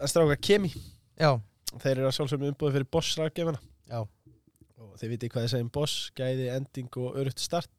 [0.00, 0.70] að stráka Kemi
[1.20, 1.30] Já,
[1.78, 4.00] þeir eru að sjálfsögum umbúið fyrir Boss rafgefana Já.
[4.02, 7.70] og þeir viti hvað þið segjum Boss, gæði, ending og örutt start.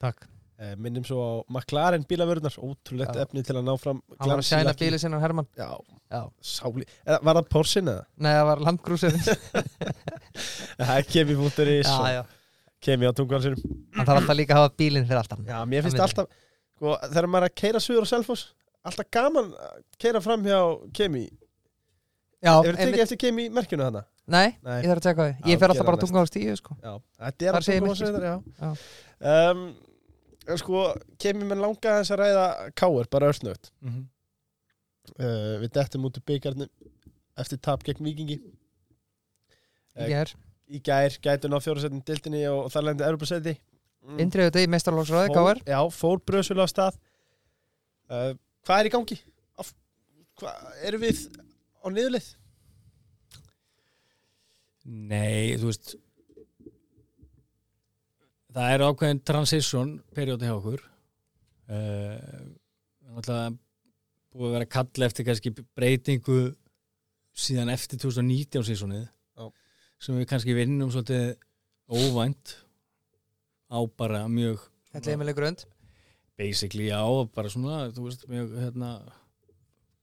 [0.00, 0.26] Takk.
[0.60, 3.22] Eh, minnum svo á McLaren bílavörðunar ótrúlegt Já.
[3.24, 4.84] efni til að ná fram Hann var að glansi sjæna lakki.
[4.90, 5.70] bíli sinna Herman Já,
[6.12, 6.22] Já.
[6.44, 6.84] sáli.
[7.06, 7.94] Eða, Var það Porsche eða?
[8.20, 9.16] Nei, það var landgrúsir
[10.80, 12.22] Það er Kemi.is Já, og já.
[12.84, 13.60] Kemi á tungvalsinum
[13.96, 16.30] Hann þarf alltaf líka að hafa bílinn fyrir alltaf Já, mér finnst Það alltaf
[16.76, 18.44] sko, þegar maður er að keira suður á Selfoss
[18.88, 20.60] alltaf gaman að keira fram hjá
[20.96, 21.24] Kemi.
[21.24, 21.39] Já,
[22.40, 24.02] Hefur einmitt- tekið eftir Kemi merkjunu þarna?
[24.30, 24.76] Nei, Nei.
[24.80, 26.76] ég þarf að teka því Ég fer alltaf bara að tunga á stíu sko.
[26.80, 28.52] Já, þetta er segir að merkið, tunga sko.
[28.60, 28.70] já.
[29.50, 29.64] Um,
[30.46, 30.84] en sko,
[31.20, 32.46] Kemi með langa þess að ræða
[32.80, 34.04] Káur, bara örsnögt mm -hmm.
[35.18, 36.70] uh, Við dettum út úr byggarnum
[37.36, 38.40] eftir tap gegn Víkingi
[39.96, 40.34] Ég er
[40.70, 44.18] Í gær gætu ná fjórasettin dildinni og þar lendi Europasæti mm.
[44.22, 46.96] Indriðu þetta í mestarlóksröði, Káar Já, fór bröðsvölu á stað
[48.08, 48.32] uh,
[48.64, 49.20] Hvað er í gangi?
[49.58, 49.74] Af,
[50.96, 51.26] við
[51.80, 52.28] á niðurlið?
[54.90, 55.94] Nei, þú veist
[58.50, 60.80] það er ákveðin transition periódi hjá okkur
[61.70, 62.16] uh,
[63.10, 63.52] náttúrulega
[64.30, 66.40] búið að vera að kalla eftir kannski breytingu
[67.40, 69.44] síðan eftir 2019 sísonið Já.
[70.02, 71.36] sem við kannski vinnum svolítið
[71.90, 72.56] óvænt
[73.70, 75.66] á bara mjög Þetta er með grönd
[76.40, 77.02] basically já,
[77.34, 78.90] bara svona þú veist, mjög hérna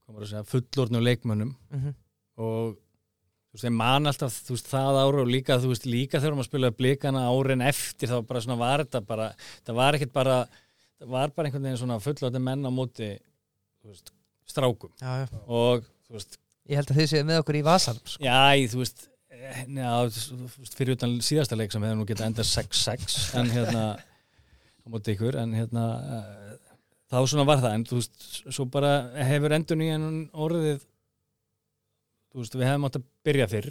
[0.08, 1.94] fullorðnu leikmönnum Mhm.
[2.38, 6.20] og þú veist, ég man alltaf þú veist, það ára og líka, þú veist, líka
[6.20, 9.34] þegar maður spilaði blikana árin eftir þá bara svona var þetta bara,
[9.66, 10.48] það var ekkert bara
[11.00, 13.18] það var bara einhvern veginn svona fullorðnu menn á móti
[13.82, 14.10] þú veist,
[14.48, 17.96] strákum Já, já og þú veist, Ég held að þið séu með okkur í vasan
[18.04, 18.20] sko.
[18.22, 22.48] já, þú veist eh, þú veist, fyrir utan síðasta leik sem hefði nú getað endað
[22.52, 26.47] 6-6 en hérna á móti ykkur, en hérna eh,
[27.08, 28.92] þá svona var það, en þú veist svo bara
[29.28, 30.82] hefur endur nýjan orðið
[32.28, 33.70] þú veist, við hefum átt að byrja fyrr.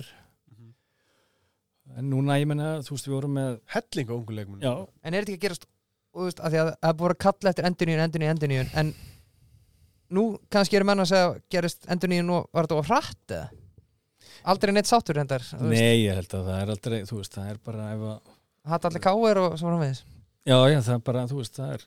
[1.98, 5.24] En núna, ég menna, þú veist, við vorum með Helling og unguleikmun já, En er
[5.24, 5.68] þetta ekki að gerast
[6.18, 8.92] þú veist, að því að það er búið að kalla eftir endurníun, endurníun, endurníun en
[10.18, 13.48] nú kannski eru menn að segja gerist endurníun og var þetta of hratt eða?
[14.48, 17.62] Aldrei neitt sáttur hendar nei, ég held að það er aldrei þú veist, það er
[17.66, 17.88] bara
[18.68, 20.02] Hatt allir káir og svo framvegis.
[20.48, 21.84] Já, já, það er bara, þú veist, það er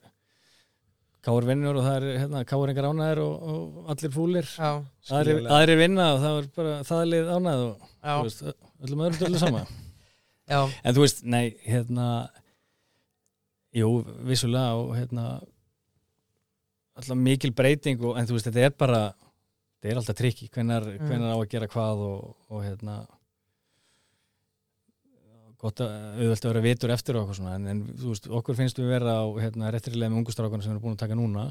[1.24, 4.50] káur vinnur og það er, hérna, káur engar ánæður og, og allir fúlir.
[5.10, 8.42] Aðrir vinna og það er bara það er lið ánæð og veist,
[8.80, 9.64] öllum öðrum döllu sama.
[10.50, 12.06] Já, en þú veist, nei, hérna
[13.76, 13.90] jú,
[14.26, 15.26] vissulega og hérna
[16.98, 20.88] alltaf mikil breyting og, en þú veist, þetta er bara þetta er alltaf trikki, hvenar,
[21.00, 21.28] Mm.
[21.30, 22.96] á að gera hvað og, og hérna
[25.60, 25.90] gott að
[26.20, 28.88] auðvelt að vera vitur eftir og eitthvað svona en, en þú veist, okkur finnst við
[28.94, 31.44] vera á hérna, réttrilega með ungustrákana sem við erum búin að taka núna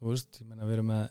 [0.00, 1.04] þú veist, ég meina við erum með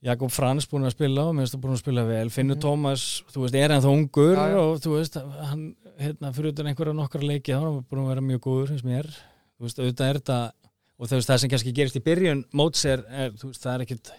[0.00, 2.62] Jakob Frans búin að spila og mér finnst það búin að spila vel Finnur Mhm.
[2.64, 3.02] Tómas,
[3.34, 4.60] þú veist, er ennþá ungur Já, já.
[4.62, 5.18] og þú veist,
[5.50, 5.64] hann
[6.00, 8.86] hérna, fyrir utan einhverja nokkra leiki þá er hann búin að vera mjög góður finnst
[8.88, 9.10] mér,
[9.58, 10.38] þú veist, auðvitað er þetta
[11.00, 14.10] og veist, það sem kannski gerist í byrjun móts er, er veist, það er ekkit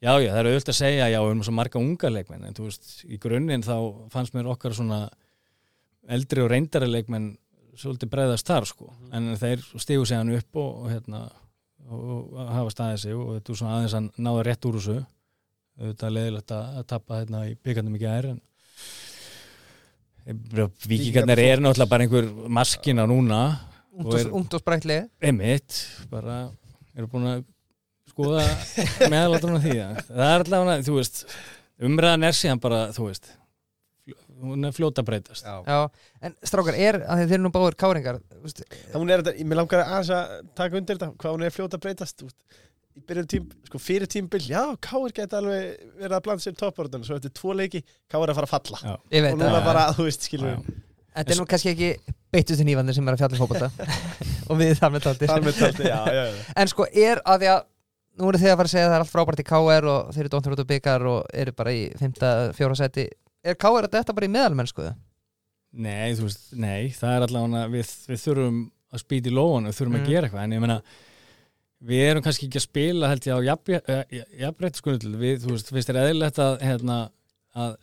[0.00, 2.54] já, já, það er auðvitað að segja, já, við erum svo marga unga leikmenn, en
[2.56, 3.76] þú veist, í grunninn þá
[4.14, 5.02] fannst mér okkar svona
[6.08, 7.34] eldri og reyndari leikmenn
[7.78, 8.90] svolítið bregðast þar, sko.
[9.14, 11.22] En þeir stígu sig hann upp og, og hérna
[11.88, 12.02] og,
[12.34, 14.98] og hafa staðið sig og þetta er svona aðeins að náða rétt úr þessu.
[15.78, 18.40] Auðvitað leðilegt að, að tappa hérna í byggandum ekki aðeir en
[20.28, 23.38] Víkingarnir er náttúrulega bara einhver maskina núna
[23.96, 25.78] ungt Og sprætli Emitt,
[26.10, 26.50] bara
[26.92, 27.46] eru búin að
[28.10, 28.44] skoða
[29.08, 31.22] meðalatruna því að það er allavega, þú veist
[31.88, 33.30] umræðan er síðan bara, þú veist
[34.42, 35.56] hún er fljóta breytast Já.
[35.66, 35.78] Já,
[36.28, 40.10] en strákar, er að eru nú báður káringar Það hún er þetta, mér langar aðeins
[40.14, 42.58] að taka undir þetta hvað hún er fljóta breytast þú veist.
[42.98, 47.06] í byrjun tím, sko fyrir tímbil já, Káir geti alveg verið að blanda sér toppárðan
[47.06, 48.94] svo eftir tvo leiki, Káir að fara að falla Já.
[49.14, 49.66] Ég og veit núna að Já.
[49.70, 50.58] bara, þú veist, skilur Já.
[50.58, 50.84] við
[51.18, 53.70] Þetta er nú kannski ekki beitustu nývandir sem er að fjalla fókbalta
[54.52, 57.40] og við þar með taldir þar með taldi, já, já, já En sko, er að
[57.42, 57.62] því að
[58.18, 60.12] nú eru þið að fara að segja að það er allt frábært í KR og
[60.14, 62.22] þeir eru dóntur út á byggar og eru bara í 5.
[62.58, 63.04] fjóra seti
[63.44, 64.88] Er KR að þetta bara í meðalmennsku?
[65.78, 68.58] Nei, þú veist, nei, það er allavega við, við þurfum
[68.96, 70.00] að spýta í lóan við þurfum Mm.
[70.00, 70.78] að gera eitthvað, en ég meina
[71.88, 73.40] við erum kannski ekki að spila held ég á
[74.42, 76.96] jafnbreytiskunul við, þú veist, finnst þér eðlilegt að hérna,
[77.54, 77.76] að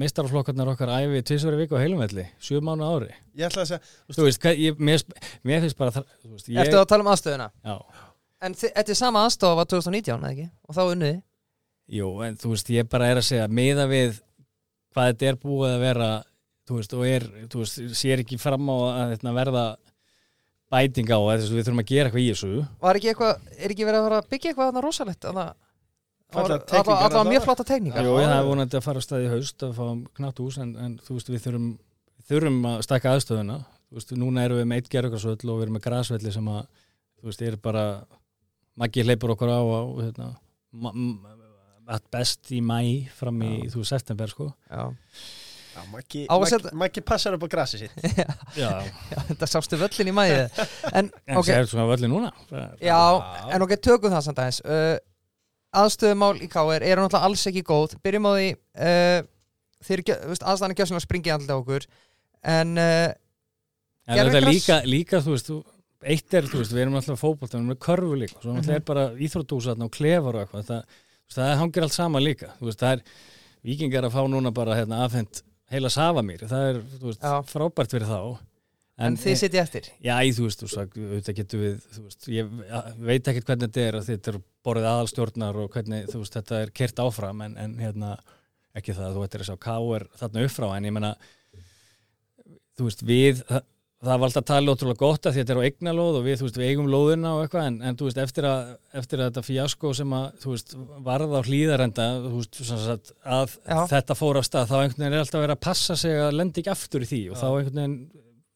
[0.00, 4.24] meistaraflokkarnar okkar æfi tvisveri viku á heilumvelli, sjö mánu ári Ég ætla að segja, þú
[4.26, 5.04] veist, hvað, ég, mér,
[5.46, 7.50] mér finnst bara það, þú veist, ég, að tala um aðstöðuna?
[7.64, 7.76] já,
[8.44, 10.48] En þetta er sama aðstofa var 2019, eða ekki?
[10.68, 11.20] Og þá unniði
[11.98, 14.18] jú, en þú veist, ég bara er að segja miða við
[14.94, 16.10] hvað þetta er búið að vera
[16.70, 19.64] veist, og er, þú veist, sér ekki fram á að þetta verða
[20.74, 22.52] bæting á, þess að við þurfum að gera eitthvað í þessu
[22.82, 25.26] Var ekki eitthvað, er ekki verið að fara að byggja eitthvað þarna rosalegt?
[25.26, 25.44] Þarna,
[26.34, 27.30] Fallegar Alla- teikningar Alla þarna.
[27.34, 29.84] mjög flotta teikningar Jú, það er vonandi að fara að staði í haust að fá
[30.18, 31.68] knatt hús en, en þú veist, við þurfum,
[32.30, 35.76] þurfum að stækka aðstöðuna þú veist, núna erum við með eitt gerðugarsvöll og við erum
[35.78, 36.64] með grasvelli sem að
[37.20, 37.84] þú veist, er bara
[38.74, 40.32] Maggi hleypur okkur á á hérna,
[41.88, 43.72] at best í mæ fram í, Já.
[43.74, 44.50] þú september sko.
[44.70, 44.84] Já.
[45.74, 47.94] Að setja- Maggi passar upp á grasi sitt.
[48.62, 48.68] Já,
[49.10, 50.36] Já, þetta sástu völlin í mæði
[50.98, 51.66] En, en ok, okay.
[51.66, 52.30] svona völli núna.
[52.50, 52.98] Það- já,
[53.56, 54.60] en ok, tökum það samt aðeins.
[54.64, 54.96] Uh,
[55.74, 57.96] Aðstöðumál í KR eru náttúrulega alls ekki góð.
[58.06, 59.20] Byrjum á því uh,
[59.84, 61.04] Þeir aðstæðan er gjössan að
[61.34, 61.86] andlita á okkur.
[62.54, 63.10] En uh,
[64.06, 65.58] En þetta er líka, líka, þú veist, þú,
[66.14, 68.70] eitt er, þú veist, við erum alltaf fótbolt, við erum með körfu líka, svo náttúrulega
[68.70, 68.78] Mhm.
[68.78, 70.98] er bara íþróttús og klefar og eitthvað, það,
[71.36, 73.04] það hangir allt sama líka, veist, það er,
[73.64, 75.42] vikingar að fá núna bara, hérna, afhend
[75.72, 78.18] heila Savamýr, það er, veist, frábært fyrir þá.
[79.04, 82.50] En, þið sitja eftir Já, þú veist, þú veist, við, þú veist, ég
[83.02, 87.02] veit ekkert hvernig þetta er, þetta er borðið aðalstjórnar og hvernig, veist, þetta er kert
[87.02, 88.12] áfram, en, en hérna,
[88.78, 90.06] ekki það að þú ættir að sjá K.R.
[90.20, 91.10] þarna upp frá, en ég menna,
[92.78, 93.66] þú veist, við, það,
[94.04, 96.58] það var alltaf tala ótrúlega gott að þetta er á eignalóð og við, þú veist,
[96.60, 99.92] við eigum lóðina og eitthvað, en, en þú veist, eftir að, eftir að þetta fíasko
[99.98, 100.74] sem að, þú veist,
[101.08, 103.78] varð á hlýðarenda, þú veist, sagt, að Já.
[103.94, 106.60] þetta fór á stað, þá einhvern veginn er alltaf vera að passa sig að lenda
[106.62, 107.96] ekki aftur í því og þá einhvern veginn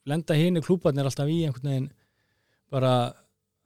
[0.09, 1.91] lenda hínu klúbarnir alltaf í einhvern veginn
[2.73, 2.93] bara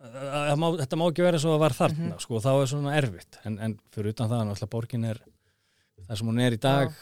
[0.03, 2.21] að- má, þetta má ekki vera svo að var þarna Mhm.
[2.23, 5.21] sko, og þá er svona erfitt en, en fyrir utan það, náttúrulega borgin er
[6.09, 6.95] það sem hún er í dag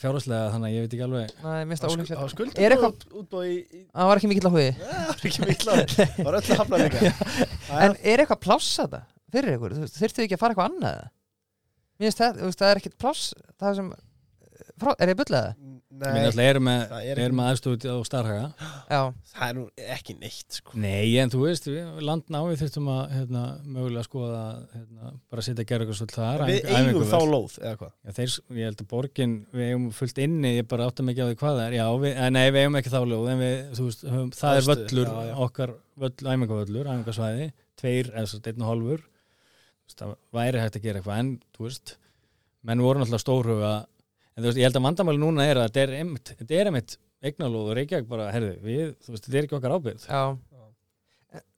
[0.00, 1.32] fjárháslega þannig að ég veit ekki alveg.
[1.44, 4.48] Nei, minnst á það ólíklegt skuldu Er eitthvað- útbóð í, í Það var ekki mikill
[4.48, 4.70] á hugi.
[4.84, 7.12] Það var ekki mikla það var öll að hafna líka
[7.84, 9.04] En er eitthvað pláss að það
[9.34, 9.76] fyrir ykkur?
[9.78, 10.98] Þú Þyrftu ekki að fara eitthvað annað?
[10.98, 11.12] Eða?
[11.94, 13.24] Mér finnst það, þú það er ekkert pláss
[13.62, 13.90] Það sem,
[14.80, 15.70] frá, er ég bullað það?
[15.94, 18.46] við Nei, náttúrulega erum með, það er erum ekki- með aðstöðu á Starhaga
[18.90, 19.00] Já,
[19.30, 20.72] það er nú ekki neitt sko.
[20.82, 23.42] nei, en þú veist, við landná við þurftum að hérna,
[23.76, 24.40] mögulega skoða
[24.74, 27.12] hérna, bara setja gerður eitthvað svolítið þar við æfingu- eigum æfinguvel.
[27.14, 30.68] þá lóð eða hvað Já, þeir, ég held að borgin, við eigum fullt inni, ég
[30.74, 32.94] bara átta mikið á því hvað það er, já, við, eh, nei, við eigum ekki
[32.96, 35.34] þá ljóð, en við, þú veist, höfum, það er Aðstöðu, völlur, já, já.
[35.46, 40.76] okkar völl, æmingavöllur, æmingasvæði, tveir, eða svo einn og hálfur, þú veist, það væri hægt
[40.82, 41.96] að gera eitthvað, en, þú veist,
[42.66, 43.72] menn voru náttúrulega stórhuga,
[44.36, 45.84] en þú veist, ég held að vandamáli núna er að þetta
[46.58, 50.08] er einmitt, eignalóð og Reykjavík bara, herðu, við, þú veist, þetta er ekki okkar ábyrgð.
[50.10, 50.22] já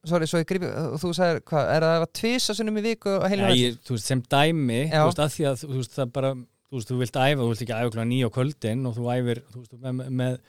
[0.07, 3.25] Sorry, svo ég grípi, þú sagðir, hvað, er það að tvisa sunnum í viku og
[3.29, 5.01] heilum Já, ég, þú veist, sem dæmi, Já.
[5.03, 6.31] þú veist, að því að þú veist, það bara,
[6.71, 9.05] þú veist, þú vilt æfa, þú vilt ekki æfa klokkan nýja á kvöldin og þú
[9.13, 10.39] æfir, þú veist, með, með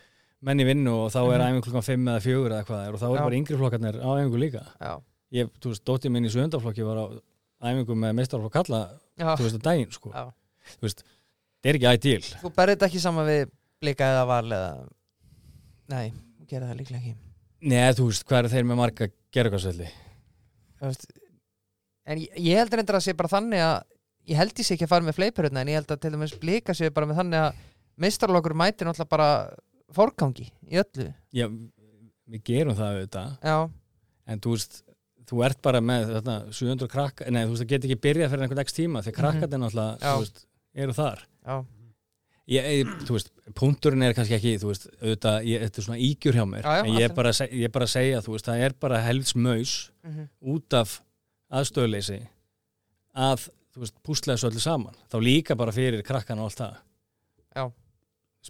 [0.49, 1.45] menn í vinnu og þá er Mhm.
[1.51, 3.25] æfing klokkan fimm eða fjögur eða hvað er og þá er Já.
[3.27, 4.63] bara yngri flokkarnir á æfingu líka.
[4.81, 4.93] Já,
[5.35, 7.05] Ég, þú veist, dóttir minn í söndaflokki var á
[7.69, 8.81] æfingu með meistarflokk kalla,
[9.19, 10.09] já, þú veist, á daginn, sko.
[10.79, 11.03] Þú veist,
[11.63, 12.27] það er ekki ideal.
[12.43, 13.43] Þú berði þetta ekki saman við
[13.83, 14.71] blika eða val eða
[15.89, 17.15] Nei, þú gerir það líklega ekki
[17.69, 19.09] Nei, þú veist, hvað er þeir með marga
[20.81, 21.07] veist,
[22.09, 23.79] En ég, ég held reyndar að sé bara þannig að
[24.29, 26.35] Ég held ég sé ekki að fara með fleipurinn En ég held að til dæmis
[26.41, 27.65] blika sé bara með þannig að
[27.99, 29.29] Meistarlokur mætir náttúrulega bara
[29.97, 31.49] Forgangi í öllu Já,
[32.29, 33.57] við gerum það auðvitað, Já,
[34.29, 34.83] en þú veist,
[35.29, 38.45] þú ert bara með þetta, 700 krakka, nei, þú veist, það get ekki byrjað fyrir
[38.45, 40.05] einhvern x tíma, því krakkarnir náttúrulega, Mhm.
[40.05, 40.43] Þú veist,
[40.85, 41.23] eru þar.
[41.49, 41.59] Já,
[42.49, 43.27] Ég, ég, þú veist,
[43.59, 46.79] punkturinn er kannski ekki, þú veist, auðvitað, ég, þetta er svona ígjur hjá mér, Já,
[46.79, 49.01] já, en ég er bara, ég er bara að segja, þú veist, það er bara
[49.05, 49.73] heldsmaus
[50.07, 50.95] mhm, út af
[51.61, 52.17] aðstöðuleysi
[53.13, 56.81] að, þú veist, púsla þessu öllu saman, þá líka bara fyrir krakkana og allt það.
[57.53, 57.65] Já.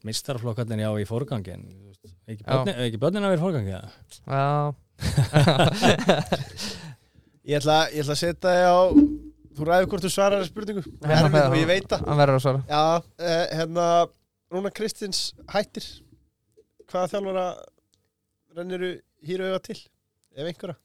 [0.07, 2.53] Mistarflokkarnir já í forgangi, en, þú veist, ekki Já.
[2.53, 3.91] börnin, ekki börnin að vera í forgangi, það?
[4.31, 4.47] já
[7.51, 8.79] ég ætla, ég ætla að setja þig á
[9.59, 10.83] þú ræður hvort þú svarar þessu spurningu.
[11.03, 12.05] Erfið, og ég veit það.
[12.09, 12.63] Hann verður að svara.
[12.69, 12.83] Já,
[13.29, 13.87] eh, hérna
[14.55, 15.23] Rúna Kristins
[15.53, 15.87] hættir.
[16.89, 17.47] Hvaða þjálfara
[18.57, 18.93] renniru
[19.29, 19.77] hýru auða til
[20.39, 20.79] ef einhverja?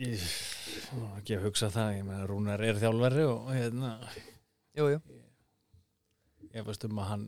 [0.00, 0.22] Ég,
[0.96, 3.90] Nú, ekki að hugsa það, ég meina Rúnar er þjálfari og hérna,
[4.78, 5.00] Jú, jú.
[6.54, 7.24] ég veist um að hann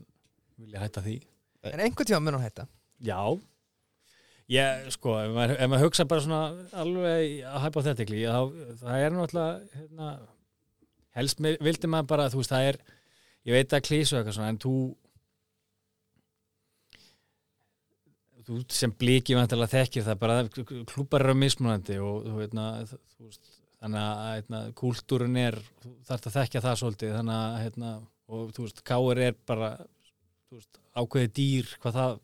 [0.59, 1.17] vilja hætta því.
[1.69, 2.65] En einhvern tíma mun hann hætta?
[3.03, 3.19] Já,
[4.51, 6.41] ég, sko, ef maður, ef maður hugsa bara svona
[6.81, 8.23] alveg að hæpa þetta ekki,
[8.81, 10.09] það er náttúrulega, hérna,
[11.19, 12.81] helst með, vildi maður bara, þú veist, það er,
[13.47, 14.75] ég veit að klísu eitthvað svona, en þú,
[18.43, 20.39] þú sem bliki vantilega þekkir það bara,
[20.91, 26.29] klúpar eru mismunandi og þú veitna, þú veist, þannig að hérna, kúltúrun er, þú þarft
[26.29, 27.95] að þekkja það svolítið, þannig að, hérna,
[28.33, 29.73] og þú veist, káir er bara,
[30.49, 32.21] þú veist, ákveði dýr hvað það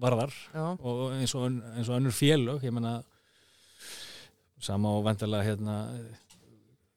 [0.00, 0.32] varðar
[0.80, 2.96] og eins og, eins og önnur félög ég menna
[4.64, 5.78] sama og vandalega hérna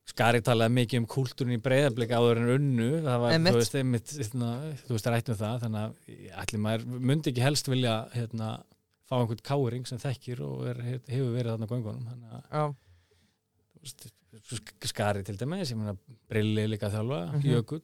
[0.07, 4.13] Skari talaði mikið um kúltúrin í breyðarblik áður en unnu það var, þú veist, einmitt,
[4.17, 4.51] hérna,
[4.87, 8.47] þú veist, rætt um það þannig að allir maður myndi ekki helst vilja hérna,
[9.09, 10.79] fá einhvern káring sem þekkir og er,
[11.11, 12.71] hefur verið þarna göngunum þannig að
[13.75, 14.07] þú veist,
[14.47, 15.97] sk- skari til dæmis, ég meina
[16.31, 17.45] Brilli líka þjálfa, Mhm.
[17.51, 17.83] Jökull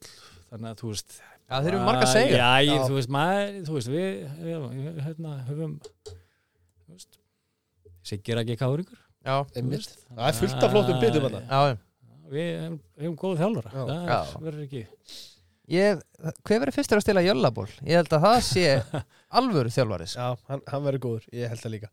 [0.50, 1.20] þannig að þú veist
[1.54, 2.38] Já, þeir eru marga að segja.
[2.40, 2.84] Já, ég, Já.
[2.88, 4.06] þú veist, maður, þú veist, við,
[4.42, 7.18] við hérna, höfum þú veist
[8.04, 9.86] Siggir ekki káringur Já, Einmitt.
[10.10, 11.42] Það er fullt af flottum bitum þarna.
[11.46, 11.76] já,
[12.34, 13.70] Við hefum, við hefum góð þjálfara.
[13.70, 13.84] Já.
[13.86, 14.18] Það Já.
[14.48, 14.82] verður ekki
[15.74, 16.00] ég,
[16.44, 17.68] hver verður fyrstur að stila jöllaból?
[17.86, 18.64] Ég held að það sé
[19.40, 21.90] alvöru þjálfaris Já, hann, hann verður góður, ég held það líka.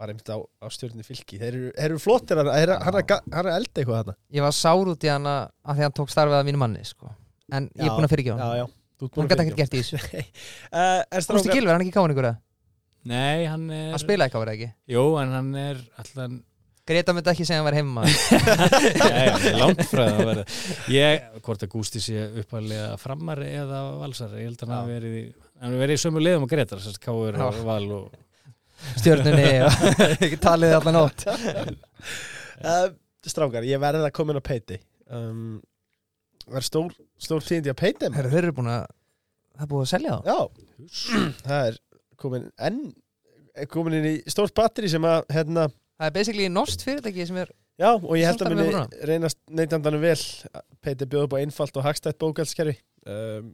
[0.00, 1.38] Bara einmitt á, á stjórnir fylki.
[1.38, 4.16] Þeir eru, eru flottir, hann er, hann er, hann er elda eitthvað þarna.
[4.34, 7.12] Ég var sár út í hana að því hann tók starfið að mínu manni sko.
[7.54, 9.74] En ég er Já, búin að fyrirgefa hann Já, já, Hann að gæti ekkert gert
[9.76, 9.98] í þessu.
[10.74, 12.40] Eh, Gústi strákar, Gilver, hann er ekki káningur eða?
[13.04, 16.36] Nei, hann er Hann spilaði verið ekki Jú, en hann er allan
[16.88, 18.02] Greta myndi ekki segja að hann var heima
[19.14, 20.44] Nei, langt frá það að verða
[20.92, 25.24] Ég, hvort að Gústi sé uppalega framari eða valsari Ég held að hann verið í
[25.64, 27.60] hann verið í sömu liðum og Gretar sérst Káur og.
[27.64, 28.16] Val og
[28.98, 29.84] stjörnunni og
[30.26, 32.88] ekki talið allan nótt uh,
[33.24, 35.60] strákar, ég verði að koma inn á peiti um,
[36.48, 38.84] Verður stór, stór tíðindi á peiti Herru, þeir eru búin að
[39.54, 40.28] það er búið að selja þá.
[40.28, 40.38] Já,
[41.46, 41.78] það er
[42.20, 42.80] komin enn
[43.54, 47.36] er komin inn í stórt batteri sem að hérna, Það er basically nost fyrirtæki sem
[47.38, 50.18] er já, og ég held að minni reynast neytandanum vel.
[50.82, 52.74] Peiti bjóða upp á einfalt og hagstætt bókaldskerfi
[53.06, 53.52] um,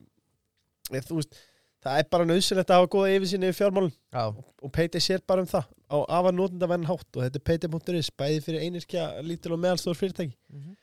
[0.91, 1.37] ég, þú veist
[1.85, 5.45] það er bara nöðsynlegt að hafa góða yfirsýn yfir fjármálun Já, og peiti sér bara
[5.45, 7.09] um það á afar notenda venn hátt.
[7.17, 10.37] Og þetta er peiti.is bæði fyrir einirkja, lítil og meðalstór fyrirtæki.
[10.53, 10.77] Mhm.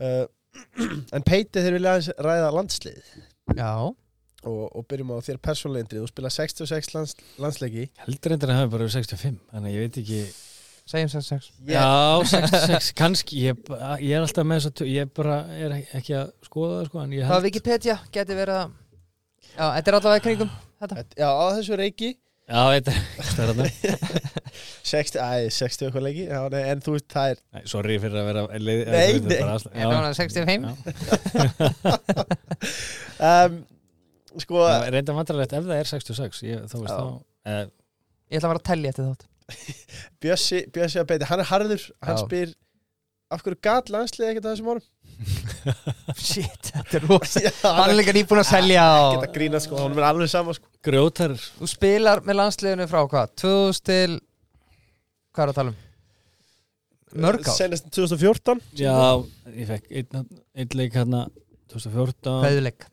[0.00, 0.26] uh,
[1.16, 3.00] en peiti þeir vilja aðeins ræða landslið
[3.56, 3.72] já.
[3.86, 7.88] og, og byrjum á þér persónleindrið og spila 66 lands, landsleiki.
[8.04, 10.22] Heldur endur að hafi bara verið 65 þannig að ég veit ekki
[10.90, 11.86] segjum 66 Já,
[12.32, 13.44] 66, kannski.
[13.46, 13.60] Ég,
[14.02, 17.14] ég er alltaf með þess að ég bara er ekki að skoða það sko en
[17.14, 18.76] ég Það var held Wikipedia, geti verið að
[19.50, 22.10] Já, þetta er allavega í kringum þetta já, á þessu reiki
[22.50, 22.92] Já, þetta
[23.44, 23.64] er þetta
[24.90, 28.18] 60, æ, 60 eitthvað leiki já, nei, en þú veist, það er Nei, sorry fyrir
[28.20, 29.36] að vera leið, Nei, nei.
[29.36, 30.62] bara aðsla- Er það hann 65?
[30.66, 30.72] Já.
[33.30, 33.58] um,
[34.42, 36.96] sko, Það er reynda vandrarlegt ef það er 66 ég, þá veist Já.
[36.96, 37.62] þá eh,
[38.30, 39.24] Ég ætla að vera að tellja eftir þátt
[40.24, 42.24] Bjössi, Bjössi að beiti, hann er harður hann Já.
[42.26, 42.56] spyr
[43.30, 44.86] af hverju gat landslið ekkert á þessum árum
[46.18, 49.78] Shit, þetta er rosa Já, Hann er líka nýbúin að selja geta og grína sko,
[49.84, 53.34] hann er alveg sama sko grjótar Þú spilar með landsliðinu frá hvað?
[53.42, 54.18] 2000 til
[55.30, 55.80] Hvað er að tala um?
[57.20, 57.54] Mörg ár?
[57.56, 58.94] senast 2014 Já,
[59.56, 61.24] ég fekk einn, einn leik hérna
[61.72, 62.86] 2014 Hauðleik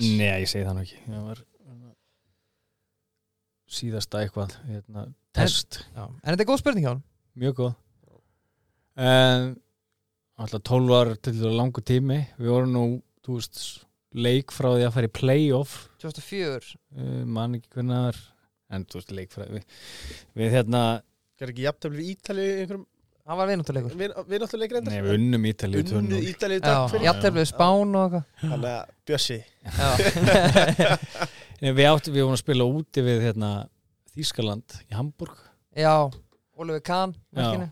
[0.00, 1.00] Nei, ég segi það nú ekki.
[1.04, 1.90] Það var hérna,
[3.68, 5.02] síðasta eitthvað hérna,
[5.36, 6.06] test, Já.
[6.06, 7.02] En þetta er góð spurning hjá hann
[7.42, 7.74] mjög góð.
[9.04, 9.50] En
[10.40, 12.20] alltaf 12 ára til langu tími.
[12.38, 12.84] Við vorum nú,
[13.26, 13.60] þú veist
[14.14, 15.76] leik frá því að fara í playoff.
[16.02, 18.22] 2004 uh, man ekki hvernig það er.
[18.74, 19.64] En þú veist leik frá við,
[20.38, 20.82] við hérna,
[21.44, 22.90] er ekki jafntöfli við Ítali í einhverjum
[23.24, 26.74] Hann var vinnúttuleikur við náttúrulega reyndar nei við unnum Ítali unnu Ítali í Já,
[27.06, 28.26] jafnteflið Spán og eitthvað.
[28.42, 29.38] Þannig að Bjössi.
[29.64, 29.86] Já,
[31.62, 33.50] Nei, við áttum, við vorum að spila úti við hérna,
[34.12, 35.40] Þískaland í Hamburg.
[35.72, 35.94] Já
[36.60, 37.70] Oliver Kahn merkinu.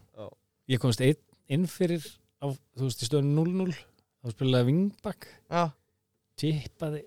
[0.72, 1.20] ég komst einn
[1.52, 2.00] inn fyrir
[2.40, 5.68] á, þú veist, í stöðun 0-0 þá spilaði Vingbak Já
[6.42, 7.04] tippaði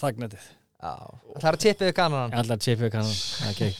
[0.00, 0.92] þagnatið Já.
[1.36, 3.74] Það er að tippið kanan allar tippið kannan okay.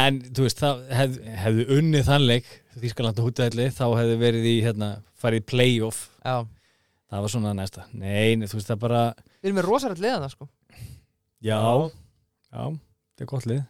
[0.00, 4.56] en þú veist, það hef, hefðu unnið þannleik Þískaland og hútæðli þá hefðu verið í,
[4.64, 6.02] hérna, farið play-off.
[6.20, 6.44] Já.
[7.06, 7.86] Það var svona næsta.
[7.96, 10.48] Nei, nei, þú veist, það bara Við erum með rosarætt liðana sko.
[11.44, 12.64] Já, já,
[13.16, 13.62] það er gott lið.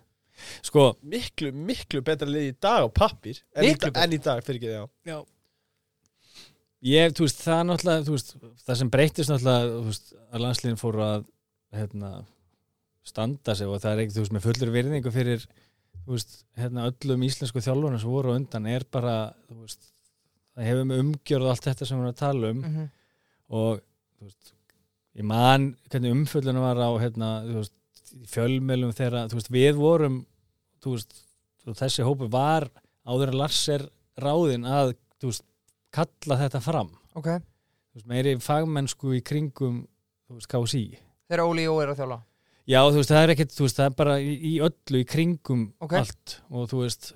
[0.67, 4.73] Sko, miklu, miklu betra lið í dag á pappir en, en í dag, fyrir ekki
[4.75, 5.19] það já
[6.87, 8.33] ég, þú veist, það náttúrulega þú veist,
[8.67, 11.27] það sem breytist náttúrulega þú veist, að landsliðin fóru að
[11.77, 12.11] hérna,
[13.07, 15.47] standa sig og það er ekki, þú veist, með fullur virðingu fyrir
[16.07, 19.17] þú veist, hérna, öllum íslensku þjálfunum sem voru undan er bara
[19.49, 19.91] þú veist,
[20.57, 22.89] það hefur með umgjörð allt þetta sem við erum að tala um mm -hmm.
[23.61, 23.83] og
[24.19, 24.55] þú veist,
[25.17, 27.75] ég man hvernig umföllunum var á hérna, þú veist,
[28.31, 30.27] fjölmjölum þegar þú veist, við vorum
[30.83, 31.23] þú veist,
[31.67, 32.71] þessi hópu var
[33.07, 35.45] áður en Lars er ráðinn að þú veist,
[35.95, 36.91] kalla þetta fram.
[37.17, 37.29] Ok.
[37.37, 39.85] Þú veist, meiri fagmennsku í kringum
[40.51, 40.99] KSI
[41.31, 42.17] Þegar Óli Jó er að þjála
[42.67, 45.07] já, þú veist, það er ekkert, þú veist, það er bara í, í öllu í
[45.07, 45.93] kringum Ok.
[46.01, 46.35] allt.
[46.51, 47.13] Og þú veist,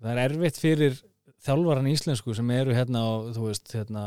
[0.00, 1.00] það er erfitt fyrir
[1.44, 4.04] þjálfaran íslensku sem eru hérna og þú veist, hérna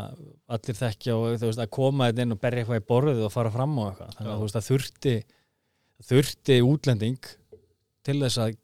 [0.49, 3.33] allir þekkja og þú veist, að koma þetta inn og berja eitthvað í borðið og
[3.35, 4.15] fara fram á eitthvað.
[4.17, 5.15] Þannig að þú veist, það þurfti
[6.07, 7.29] þurfti útlending
[8.07, 8.57] til þess að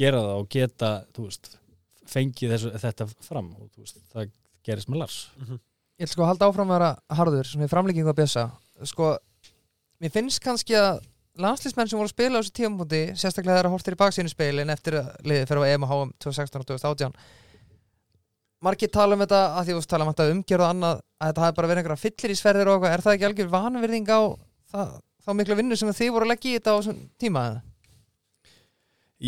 [0.00, 1.50] gera það og geta þú veist,
[2.10, 3.50] fengið þessu, þetta fram.
[3.60, 4.30] Og þú veist, það
[4.66, 5.18] gerist með Lars.
[6.00, 6.90] Ég ætla sko að halda áfram að vera
[7.20, 8.46] harður sem er framlíkingu að bjösa
[8.88, 9.12] sko,
[10.00, 11.02] mér finnst kannski að
[11.40, 14.98] landslýsmenn sem voru að spila á þessu tímabúti sérstaklega þeirra hortir í baksínu speilin eftir
[15.00, 17.14] að liðið fyrir að EM og HM 2016 og 2018
[18.64, 21.30] margir tala um þetta að því þú veist tala um þetta umgjörð og annað að
[21.30, 22.94] þetta hafi bara verið einhverja fyllir í sverðir og eitthvað.
[22.94, 24.20] Er það ekki algjör vanvirðing á
[24.72, 27.62] það, þá mikla vinnu sem þið voru að leggja í þetta á þessum tíma eða?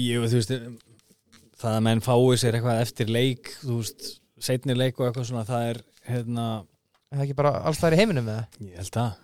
[0.02, 0.52] Jú, þú veist
[1.62, 4.06] það að menn fái sér eitthvað eftir leik þú veist,
[4.42, 7.96] setni leik og eitthvað svona það er, hérna er það ekki bara alls það er
[7.96, 9.20] í heiminum með það ég held að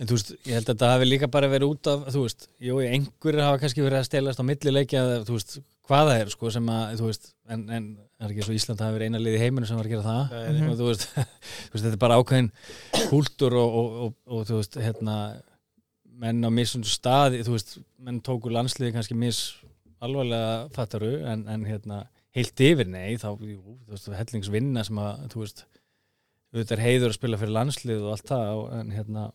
[0.00, 2.48] en þú veist, ég held að það hafi líka bara verið út af þú veist,
[2.66, 5.54] jú, einhverjir hafa kannski verið að stelast á milli leikja, þú veist,
[5.86, 8.82] hvað það er sko, sem að, þú veist, en, en það er ekki svo Ísland
[8.82, 10.34] hafi verið eina lið í heiminu sem var að gera það?
[10.34, 10.70] Nei, nei.
[10.72, 11.06] og þú veist,
[11.68, 12.50] þú veist þetta er bara ákveðin
[13.12, 15.18] kúltúr og, og, og, og þú veist, hérna
[16.24, 19.44] menn á missundu staði, þú veist menn tóku landsliði kannski mis
[20.04, 22.02] alvarlega fattaru, en, en hérna
[22.34, 25.64] heilt yfir, nei, þá, jú, þú veist hellingsvinna sem að, þú veist
[26.54, 29.28] auðvitað er heiður að spila fyrir landslið og allt það, en hérna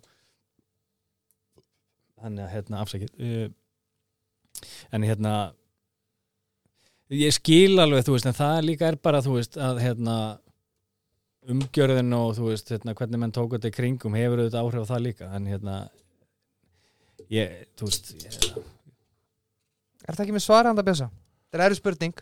[2.19, 3.47] þannig að hérna afsakið uh,
[4.95, 5.33] en hérna
[7.15, 10.17] ég skil alveg, þú veist, en það líka er bara, þú veist, að hérna
[11.49, 14.91] umgjörðin og þú veist, hérna, hvernig menn tók þetta í kringum hefur auðvitað áhrif á
[14.91, 15.77] það líka, en hérna
[17.31, 18.39] ég, þú veist ég,
[20.03, 21.09] er það ekki með svara handa bjösa?
[21.49, 22.21] þetta er erið spurning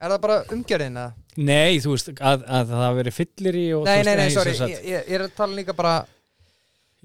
[0.00, 1.12] er það bara umgjörðin eða?
[1.36, 4.82] nei, þú veist, að, að það verið fyllir í og nei, nei, nei, sorry, ég,
[4.84, 5.94] ég, ég er að tala líka bara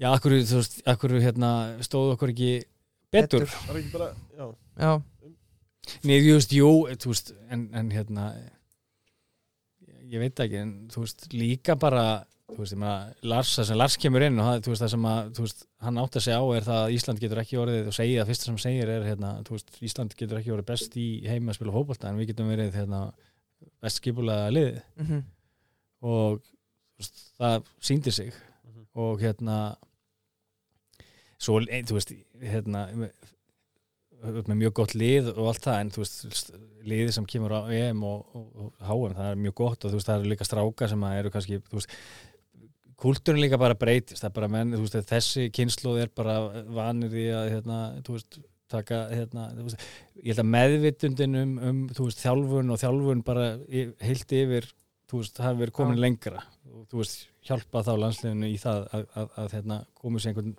[0.00, 1.52] já, akkur, þú veist, akkur hérna
[1.84, 2.52] stóð okkur ekki
[3.12, 3.48] betur, Betur.
[3.52, 4.46] Það er ekki bara, já
[4.82, 4.92] já,
[6.06, 6.72] Nei, þú veist, jú,
[7.02, 8.28] þú veist, en, en hérna
[10.12, 12.04] ég veit ekki, en þú veist, líka bara,
[12.52, 12.94] þú veist, ég meina
[13.32, 15.66] Lars, það sem Lars kemur inn og það, þú veist, það sem að, þú veist,
[15.86, 18.32] hann átt að segja á er það að Ísland getur ekki orðið og segja, það
[18.32, 21.58] fyrsta sem segir er, hérna, þú veist, Ísland getur ekki orðið best í heima að
[21.58, 23.04] spila fótbolta, en við getum verið, hérna,
[23.82, 24.82] best skipulega liðið.
[25.02, 25.22] Mm
[26.02, 28.32] og þú veist, það síndi sig.
[28.66, 28.86] Mhm.
[28.94, 29.76] og hérna
[31.38, 33.12] svo, ein, þú veist, hérna með,
[34.54, 36.50] mjög gott lið og allt það en þú veist,
[36.86, 39.98] liði sem kemur á EM og, og, og HM, það er mjög gott og þú
[39.98, 41.96] veist, það eru líka stráka sem að eru kannski þú veist,
[43.02, 46.38] kúltúrin líka bara breytist það er bara menn, þú veist, þessi kynnslóð er bara
[46.70, 48.38] vanir í að hérna, þú veist,
[48.72, 49.86] taka, hérna þú veist,
[50.22, 53.46] ég held að meðvitundin um, um þjálfun og þjálfun bara
[54.06, 54.70] heilt yfir,
[55.12, 56.40] það hafi verið komin lengra.
[56.72, 56.94] Og
[57.44, 60.54] hjálpa þá landsliðinu í það að, að, að hérna, komið sér einhvern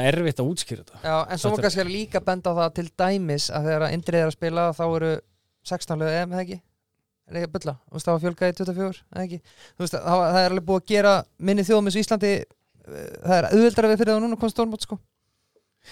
[0.00, 1.00] erfitt að útskýra þetta.
[1.04, 4.20] Já, en svo Þetta er- kannski líka benda á það til dæmis að þegar Indrið
[4.22, 5.10] er að spila þá eru
[5.64, 6.58] 16 lög EM, eða ekki?
[6.58, 6.73] Er ekki
[7.32, 7.74] að bylla?
[7.88, 9.38] Þú veist, það var fjölgað í 24, eða ekki?
[9.74, 12.46] Þú veist, það, það er alveg búið að gera minni þjóðum eins og Íslandi eh,
[13.24, 14.98] það er auðveldara við fyrir það núna komst stórmót, sko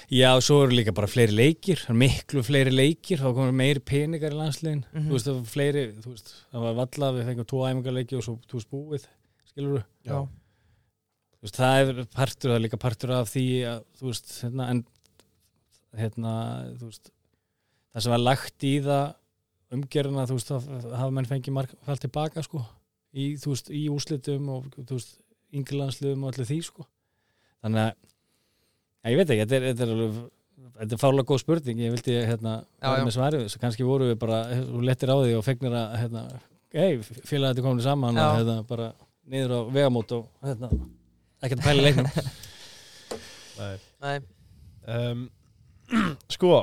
[0.08, 4.32] Já, og svo eru líka bara fleiri leikir miklu fleiri leikir, þá komur meiri peningar
[4.32, 5.08] í landsliðin, Mhm.
[5.10, 8.24] þú veist, það var fleiri þú veist, það var valla, við fengum tvo æfingarleiki og
[8.24, 9.04] svo veist búið,
[9.50, 10.16] skilur þú Já.
[10.22, 14.68] þú veist, það er partur, það er líka partur af því að, þú veist, hérna,
[14.72, 14.84] en
[16.00, 16.32] hérna,
[16.80, 17.10] þú veist
[17.92, 19.14] það sem var lagt í það
[19.72, 20.52] umgerðina, þú veist,
[20.92, 22.62] hafa menn fengið mark fælt tilbaka, sko
[23.12, 25.18] í, þú veist, í úslitum og, þú veist
[25.52, 26.86] yngirlandsliðum og allir því, sko
[27.62, 27.98] þannig að,
[29.12, 30.22] ég veit ekki þetta er, þetta er alveg
[30.72, 34.18] Þetta er fárlega góð spurning, ég vildi hérna vera með svarið, svo kannski voru við
[34.22, 34.38] bara
[34.86, 36.22] lettir á því og fegnir að hérna,
[36.76, 38.22] hei, félag þetta komin saman Já.
[38.24, 38.86] og hérna, bara
[39.32, 40.70] niður á vegamót og hérna,
[41.42, 42.08] ekkert að pæla leiknum
[43.58, 43.74] Nei.
[44.02, 44.14] Nei,
[44.96, 45.26] um,
[46.34, 46.54] Sko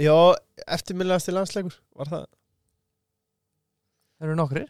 [0.00, 0.14] Já,
[0.66, 2.24] eftirminnilegasti landsleikur Var það?
[4.16, 4.68] það eru nokkrir.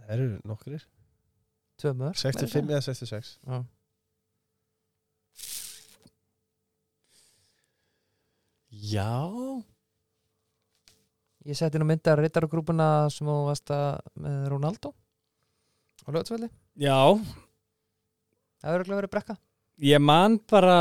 [0.00, 0.82] Það eru nokkrir.
[1.80, 3.60] Tvö mörg 65 eða 66 Já.
[8.74, 9.10] Já.
[11.44, 14.94] Ég setti nú myndar rittargrúpuna sem þú varst að með Ronaldo
[16.04, 16.48] á lögatsvelli
[16.80, 19.36] Já, Það hefur örugglega verið brekka
[19.84, 20.76] ég man bara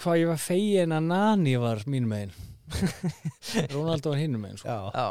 [0.00, 2.34] hvað ég var fegin að Nani var mín megin
[3.74, 5.06] Ronaldo var hinn megin sko.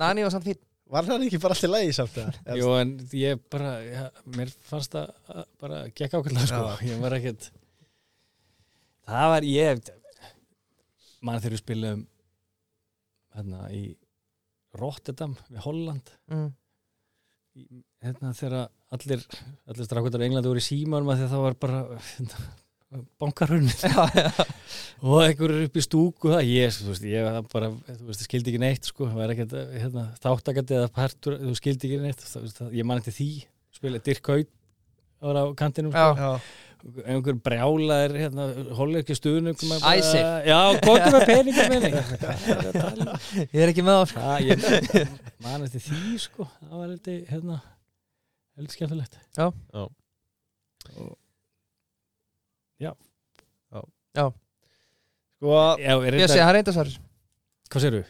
[0.00, 2.38] Nani var samt fín Var hann ekki bara alltaf lægi samt það?
[2.58, 6.62] Jú, en ég bara ja, mér fannst það að bara gekk ákveðlega sko.
[6.88, 7.50] ég var ekkert
[9.06, 9.90] það var ég
[11.20, 12.02] mann þegar við spilum
[13.36, 13.84] hérna í
[14.80, 16.50] Rotterdam við Holland mm.
[17.58, 19.24] í, hérna þegar allir
[19.70, 21.84] allir strákvöldar í Englandi voru í símanum að það var bara
[23.22, 24.30] bankarhörn Já, já
[25.00, 28.52] og einhverjur upp í stúku það ég, þú veist, ég var bara, þú veist, skildi
[28.52, 32.42] ekki neitt sko, það var ekkert, hérna, þáttakandi eða partur, þú skildi ekki neitt það,
[32.44, 33.28] veist, það, ég man eftir því,
[33.78, 34.50] spila Dirk Haut
[35.20, 36.34] var á kantinum sko.
[37.04, 38.44] Einhver brjálaðir, hérna,
[38.76, 40.28] holið ekki stuðnum Æsir.
[40.48, 41.96] já, komdu með peningar með mig
[43.52, 44.22] Ég er ekki með á sko.
[44.24, 47.58] það, ég man eftir því, sko það var eitthvað, hérna
[48.56, 49.50] heldur skemmtilegt Já.
[49.76, 49.84] Já.
[50.96, 51.12] Og,
[55.40, 56.90] Sko já, er Ég sé, þetta hann reynda svar
[57.70, 58.00] hvað séru?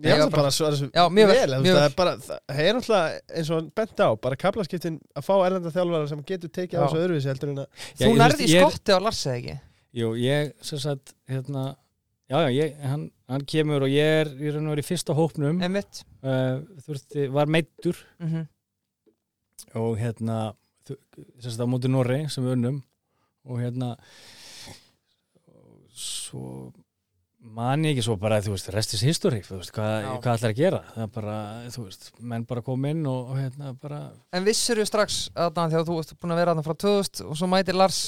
[0.00, 1.88] Ég Já, ætla bara að svara þessu Já, mjög vel, vel, þú mjög það vel.
[1.90, 5.72] er bara, það er náttúrulega eins og hann bent á, bara kaplaskiptin að fá erlenda
[5.74, 6.84] þjálfara sem getur tekið á Já.
[6.86, 7.66] þessu öðruvísi heldur en að
[8.00, 9.56] Já, Þú nærði í skotti á Lars eða ekki?
[10.00, 11.64] Jú, ég, sem sagt, hérna
[12.30, 15.16] já, já, ég, hann, hann kemur og ég er í raun og verið í fyrsta
[15.18, 15.58] hópnum.
[15.66, 16.04] Einmitt.
[16.22, 18.46] Uh, þurfti, var meittur mm
[19.76, 20.54] og hérna
[20.88, 20.96] þu-
[21.38, 22.78] sem sagt á móti Norri sem við unnum
[23.48, 23.94] og hérna
[25.96, 26.70] svo
[27.40, 30.58] man ég ekki svo bara, þú veist, restis history þú veist, hvað, hvað ætlar að
[30.58, 30.80] gera?
[30.92, 31.36] Það er bara,
[31.72, 34.00] þú veist, menn bara kom inn og, og hérna bara
[34.36, 37.38] En vissur þú strax að þegar þú ert búin að vera þarna frá 2000 og
[37.40, 38.00] svo mætir Lars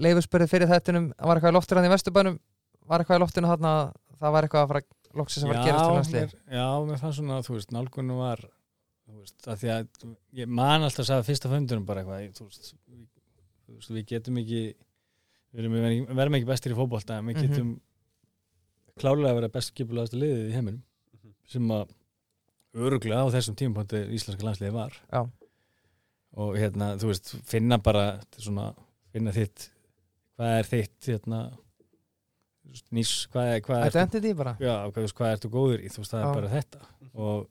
[0.00, 2.40] leifurspörði fyrir þettunum var eitthvað í loftinu hann í Vesturbænum
[2.90, 3.74] var eitthvað í loftinu þarna
[4.20, 4.82] það var eitthvað að fara
[5.20, 8.42] loksins að fara að gerast til mér, já, mér fannst svona, þú veist, nálgunum var
[8.44, 9.86] þú veist, að því að
[10.42, 11.24] ég man alltaf að
[13.76, 14.62] veist, við, getum ekki
[15.54, 17.48] við erum, við verðum ekki bestir í fótbolta en við Mhm.
[17.48, 17.70] getum
[19.00, 20.82] klálega að vera best skipulaðast liðið í heiminum
[21.50, 21.88] sem að
[22.74, 25.22] öruglega á þessum tímapunkti íslenska landsliði var Já.
[26.36, 28.74] og hérna, þú veist, finna bara svona,
[29.12, 29.70] finna þitt
[30.38, 31.40] hvað er þitt hérna
[32.94, 35.88] nýs, hvað er, hvað er Identity bara já, hvað, þú veist, hvað ertu góður í,
[35.90, 36.28] þú veist, það Já.
[36.28, 36.80] er bara þetta
[37.14, 37.48] og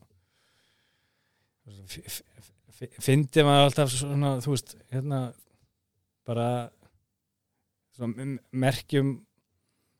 [1.89, 2.21] f-
[2.79, 5.19] f- fyndi maður alltaf svona, þú veist, hérna
[6.29, 6.49] bara
[8.51, 9.15] merkjum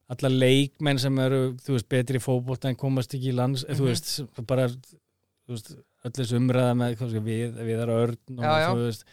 [0.09, 3.77] alla leikmenn sem eru, þú veist, betri í fótbolta en komast ekki í lands, Mhm.
[3.77, 5.71] þú veist bara, þú veist,
[6.05, 8.69] öll þessu umræða með, við, Viðar Örn og Já, já.
[8.73, 9.03] þú veist,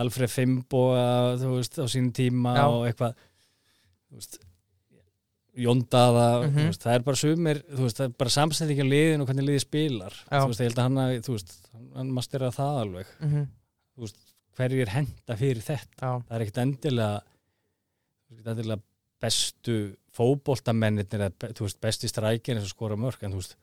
[0.00, 0.84] Alfred Fimbo
[1.42, 2.64] þú veist, á sín tíma Já.
[2.70, 3.14] og eitthvað
[4.10, 4.38] þú veist
[5.60, 6.56] Jóndaða, Mhm.
[6.56, 9.26] þú veist, það er bara sumir, þú veist, það er bara samstæðing á liðin og
[9.28, 12.80] hvernig liðið spilar þú veist, ég held að hann, hafi, þú veist, hann mastera það
[12.84, 13.48] alveg, mm
[14.58, 16.00] hverjir henda fyrir þetta.
[16.00, 17.20] Já, það er ekkert endilega
[18.30, 18.82] þú endilega
[19.20, 19.76] bestu
[20.16, 23.56] fótboltamennir eða þú veist, besti strækir eins og skora mörg en þú veist,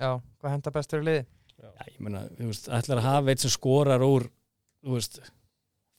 [0.00, 1.24] já, hvað henda bestur í liði?
[1.62, 4.26] já, ég meina, þú veist, ætlar að hafa eitt sem skorar úr
[4.82, 5.20] þú veist,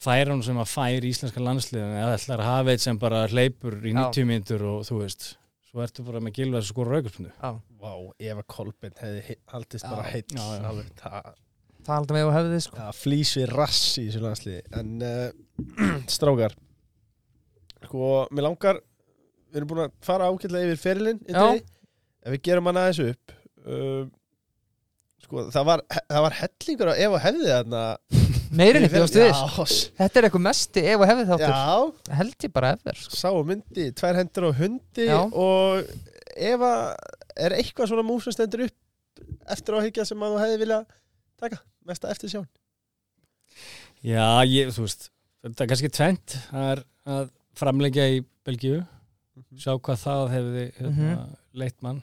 [0.04, 3.94] færan sem að færi íslenska landsliðin eða ætlar að hafa eitt sem bara hleypur í
[3.94, 4.00] Já.
[4.10, 5.28] 90 mínútur og þú veist
[5.70, 7.52] svo ertu bara með gilvað sem skorar aukarspunni Já,
[7.84, 10.44] Vá, ef að Kolbeinn hefði haldist bara já.
[10.70, 10.92] alveg,
[11.84, 12.80] það, það haldum við á hefðið sko.
[12.80, 16.56] Það flýs við rass í þessu landsliði en uh, strákar
[17.84, 18.80] sko, mér langar
[19.52, 21.64] við erum búin að fara ágætlega yfir ferilinn í dag,
[22.24, 23.34] ef við gerum hann aðeins upp
[23.68, 24.04] uh,
[25.24, 27.84] sko, það var, það var hellingur á ef og hefði þarna.
[28.54, 29.64] Meirinni, bjóðst við Já,
[29.98, 31.54] Þetta er eitthvað mesti ef og hefðið þáttur.
[31.54, 32.18] Já.
[32.20, 33.16] Held ég bara efer sko.
[33.18, 35.16] sá myndi, tvær hendur á hundi Já.
[35.26, 35.88] og
[36.34, 36.82] ef að
[37.44, 40.78] er eitthvað svona mús sem stendur upp eftir áhyggja sem að þú hefði vilja
[41.44, 42.48] taka, mesta eftir sjón
[44.04, 45.08] Já, ég, þú veist
[45.44, 48.82] þetta er kannski tvent að framleggja í Belgíu
[49.58, 51.36] sjá hvað það hefði hérna, Mhm.
[51.54, 52.02] leitt mann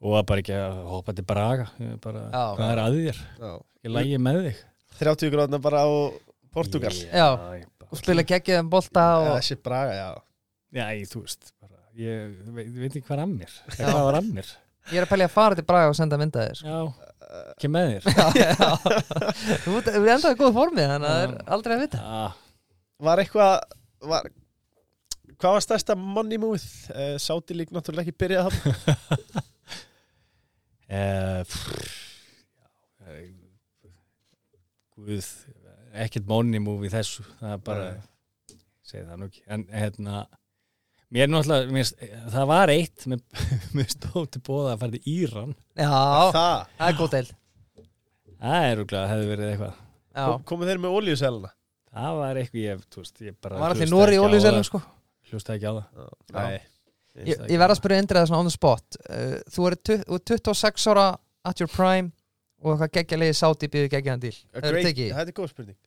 [0.00, 1.66] og að bara ekki að hoppa til Braga
[2.00, 2.44] bara, Já.
[2.56, 3.18] hvað er að þér?
[3.40, 3.52] Já.
[3.84, 4.56] Ég lægi með þig
[5.00, 5.88] 30 gráðna bara á
[6.52, 7.36] Portugal Já.
[7.36, 10.22] bara, Og spila geggið um bolta Já, og þessi braga, já
[10.72, 14.14] Já, ég, þú veist bara, ég veit, veit ekki hvað er að mér hvað var
[14.20, 14.50] að mér
[14.90, 16.66] Ég er að pælja að fara til Braga og senda myndaðir sko.
[16.66, 17.09] Já,
[17.54, 18.02] ekki með þér.
[19.64, 22.00] Þú ert- Við endaði góð formið þannig að það er aldrei að vita.
[22.04, 22.22] Já,
[23.08, 23.54] Var eitthvað
[24.10, 24.30] var,
[25.40, 26.64] Hvað var stærsta money movið?
[26.92, 28.60] Uh, Sáti lík náttúrulega ekki byrjað það
[30.90, 31.44] Eh,
[33.06, 33.28] eh,
[34.98, 35.28] Guð,
[36.02, 37.84] ekkert money move í þessu, það er bara
[38.90, 40.24] segi það nú ekki, en hérna
[41.10, 41.92] mér er náttúrulega, mér,
[42.34, 43.06] það var eitt
[43.96, 45.54] stóð til bóða að fara til Íran.
[45.74, 47.28] Já, Það, það er góð deil
[48.40, 49.80] það er rúglega að hefði verið eitthvað.
[50.10, 51.50] Já, kom, komu þeir með olíuselna
[51.90, 54.80] það var eitthvað, ég, þú veist, ég bara það var allir Nóri í það, sko?
[55.30, 56.06] Hlusta ekki á það.
[56.36, 56.60] Nei.
[57.26, 58.98] Ég, ég verð að spyrja Indriða svona on the spot.
[59.10, 59.76] Uh, Þú er
[60.30, 61.06] 26 ára
[61.50, 62.12] at your prime
[62.60, 64.78] og eitthvað geggja liði sáti býðu geggjaðan díl Það er
[65.16, 65.78] Það er góð spurning.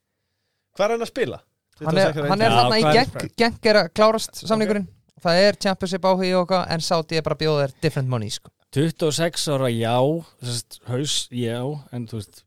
[0.74, 1.40] Hvað er hann að spila?
[1.84, 4.88] Hann er, 26 ára hann er þarna í hvað geng, geng er að klárast samningurinn
[5.24, 8.52] Það er championship áhugi og eitthvað en sáti er bara bjóða þér different money sko.
[8.74, 9.96] 26 ára já.
[10.44, 11.60] Þess, haus já,
[11.94, 12.44] en þú veist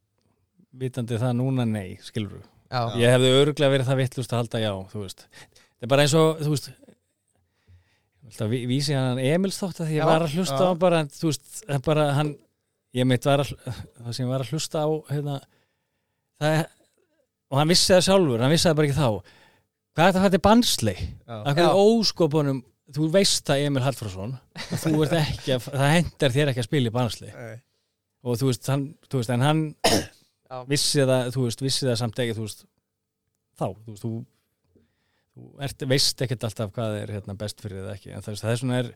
[0.77, 4.73] vitandi það núna nei, skilur Já, ég hefði öruglega verið það vittlust að halda já
[4.91, 6.73] þú veist, það er bara eins og þú veist
[8.37, 10.67] það vísi hann Emils þótt að því ég var að hlusta Já.
[10.67, 12.33] á bara, þú veist, það er bara hann,
[12.99, 15.37] ég mitt var að það sem ég var að hlusta á hérna,
[16.43, 16.67] það er
[17.47, 19.35] og hann vissi það sjálfur, hann vissi það bara ekki þá
[19.97, 20.97] hvað er þetta að er
[21.51, 22.63] af hverju óskopunum
[22.97, 24.37] þú veist það Emil Hallfrásson
[24.85, 27.57] þú ert ekki að, það hendar þér ekki að spila í banslei Nei.
[28.27, 29.63] og þú veist, hann, þú veist, en hann
[30.47, 30.61] Já.
[30.71, 32.63] vissi það, þú veist, vissi það samt ekki, veist,
[33.59, 34.13] þá, þú veist, þú,
[35.35, 38.53] þú ert, veist ekkert alltaf hvað er hérna, best fyrir þið ekki, en það, það
[38.55, 38.93] er svona er,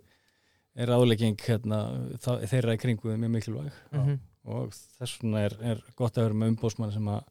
[0.87, 1.81] er álegging hérna,
[2.23, 4.21] það, þeirra í kringu mjög mikilvæg Mhm.
[4.55, 7.27] og þess vegna er, er gott að vera með umbósmann sem að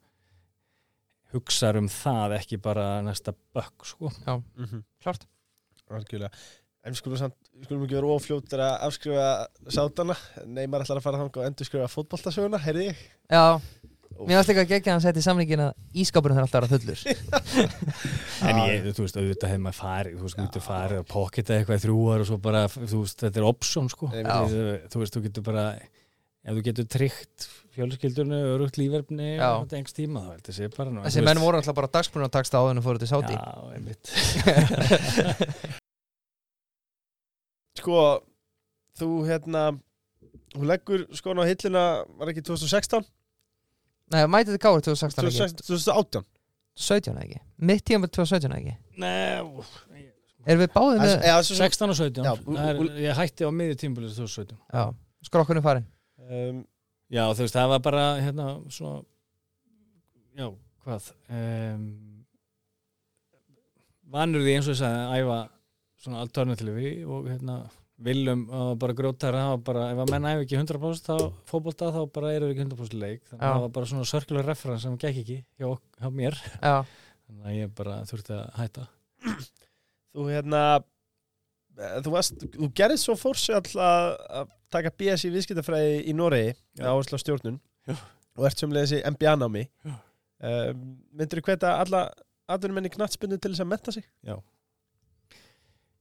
[1.34, 4.10] hugsa um það ekki bara næsta bökk sko.
[4.26, 4.84] Já, Mhm.
[5.04, 5.26] klart
[5.90, 6.30] Algjörlega.
[6.86, 10.16] En við skulum, samt, við skulum ekki vera ofljóttir að afskrifa sátana.
[10.46, 12.96] Neymar ætlar að fara þangað og endur skrifa fótboltasöguna, heyrði ég.
[13.30, 13.60] Já,
[14.20, 16.80] mér varst líka að gegja hann setja í samlingin að ískapurinn þarf alltaf að vera
[16.80, 17.80] fullur
[18.50, 21.58] en ég, þú veist, auðvitað hefur maður farið þú veist, þú getur farið að pocketa
[21.58, 24.10] eitthvað í þrjúar og svo bara, þú veist, þetta er option sko.
[24.14, 25.66] Þú veist, þú getur bara
[26.50, 27.46] ef þú getur tryggt
[27.78, 31.78] fjölskyldurnu örugt lífverfni þetta engst tíma þá heldur sé bara nú Þessi menn voru alltaf
[31.78, 34.10] bara dagsbrunna taksta áður en fóru til Sáti Já, einmitt.
[37.80, 38.00] Sko,
[39.00, 39.62] þú hérna,
[40.56, 41.84] þú leggur skona á hillina,
[42.20, 43.06] var ekki 2016?
[44.10, 45.38] Nei, mætið þið gáður 2016 ekki?
[45.38, 46.28] 2016 2018.
[46.90, 47.40] 17 ekki?
[47.70, 48.74] Mitt tíma með 2017 ekki?
[49.00, 50.08] Nei,
[50.50, 53.48] Erum við báðið með Eða, svo, 16 og 17 Já, Það er, úl- ég hætti
[53.48, 54.84] á miðju tímbilið 2017 Já,
[55.28, 55.86] skrokkunni farin
[56.30, 56.62] um,
[57.10, 59.00] Já, þú veist, það var bara hérna, svona
[60.38, 60.46] já,
[60.86, 61.88] hvað um,
[64.14, 65.40] vanur því eins og sagði að æfa
[66.04, 67.58] svona alternativi og hérna
[68.00, 71.90] viljum að bara grótara það var bara, ef að menn æfi ekki 100% þá fótbolta
[71.96, 73.24] þá bara eru ekki 100% leik.
[73.28, 76.38] Þannig að það var bara svona circular reference sem gekk ekki hjá, hjá mér.
[76.62, 76.78] Já,
[77.26, 78.88] þannig að ég bara þurfti að hætta.
[80.14, 80.64] Þú hérna,
[81.80, 84.08] þú varst, þú gerðist svo fórsjall að,
[84.42, 86.90] að taka BS í viðskiptafræði í Noregi, Já.
[86.92, 87.96] á stjórnun, Já.
[88.38, 89.64] og ert semlega þessi MBA-námi.
[89.88, 89.96] Já.
[90.40, 90.84] Um,
[91.20, 92.02] myndur þú hveta alla
[92.50, 94.06] atvinnumenni knattspunni til þess að metta sig?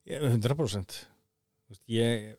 [0.09, 0.99] Ég- 100%
[1.69, 2.37] Þú veist, ég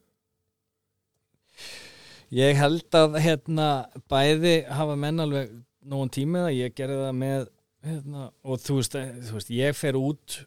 [2.34, 3.68] ég held að hérna
[4.10, 5.52] bæði hafa menn alveg
[5.90, 7.44] nógun tímið að ég gerði það með
[7.90, 10.40] hérna, og þú veist, eh, þú veist ég fer út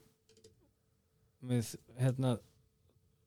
[1.42, 2.35] með hérna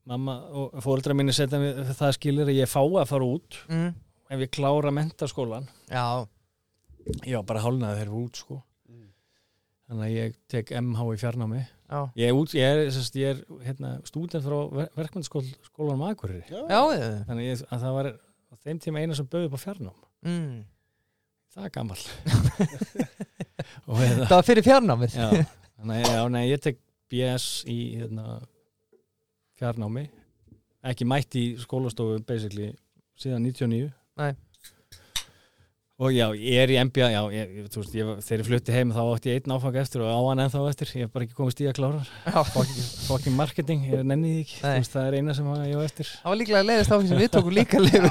[0.05, 3.91] mamma og fóreldra minni setja mig það skilir að ég fá að fara út mm.
[4.31, 6.25] ef ég klára mentaskólan já,
[7.25, 8.61] já bara hálnaði þeir út sko.
[9.85, 11.59] Þannig að ég tek MH í fjarnámi.
[11.61, 11.99] Já.
[12.17, 16.41] Ég er, út, ég er, sest, ég er hérna, stúdent frá ver verkmyndaskólanum Akureyri.
[16.49, 19.61] Já, já, þannig ég, að það var á þeim tíma eina sem bauði upp á
[19.61, 19.99] fjarnám.
[20.25, 20.63] Mm.
[21.53, 21.99] það er gammal
[23.91, 25.19] og hérna, Það var fyrir fjarnámið.
[25.21, 25.45] Já,
[25.77, 26.81] þannig að já, nei, ég tek
[27.13, 28.39] BS í hérna,
[29.59, 30.07] fjarnámi.
[30.85, 32.73] Ekki mætt í skólastofu basically
[33.17, 34.33] síðan 99 Nei.
[35.95, 38.89] og já, ég er í MBA já, ég, þú veist, ég, þegar ég flutti heim
[38.91, 40.89] þá átti ég einn áfang eftir og á hann ennþá eftir.
[40.99, 42.01] Ég hef bara ekki komist í að klára.
[43.07, 44.57] Fucking marketing, ég nenni því ekki.
[44.65, 46.09] Veist, það er eina sem ég á eftir.
[46.19, 48.09] Það var líklega leiðist á því sem við tókum líka leiður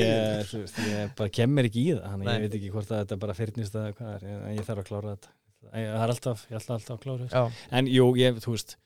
[0.00, 0.56] ég,
[0.88, 3.76] ég bara kemur ekki í það þannig ég veit ekki hvort að þetta bara fyrnist
[3.82, 5.34] eða hvað er, en ég þarf að klára þetta.
[5.76, 7.66] Ég- það er alltaf, ég er alltaf, alltaf að klára þetta.
[7.78, 8.78] En jú, ég, þú veist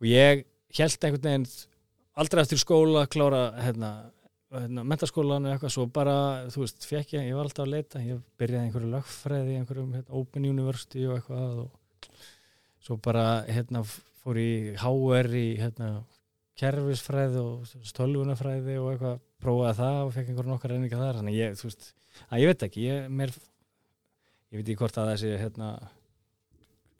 [0.00, 0.44] og ég
[0.76, 1.48] held einhvern veginn
[2.16, 3.90] aldrei eftir skóla klára hérna,
[4.54, 5.74] hérna mentaskólan eða eitthvað.
[5.76, 6.16] Svo bara,
[6.52, 9.94] þú veist, fekk ég ég var alltaf að leita, ég byrjaði einhverju lögfræði í einhverjum
[9.96, 12.10] hérna, Open University og eitthvað og
[12.86, 15.90] svo bara hérna fór í HR í hérna
[16.56, 21.56] kerfisfræði og stölvunafræði og eitthvað, prófaði það og fekk einhverjum okkar reyninga þar, þannig ég,
[21.60, 21.90] þú veist
[22.30, 25.70] að ég veit ekki, ég, mér ég veit ekki hvort að þessi hérna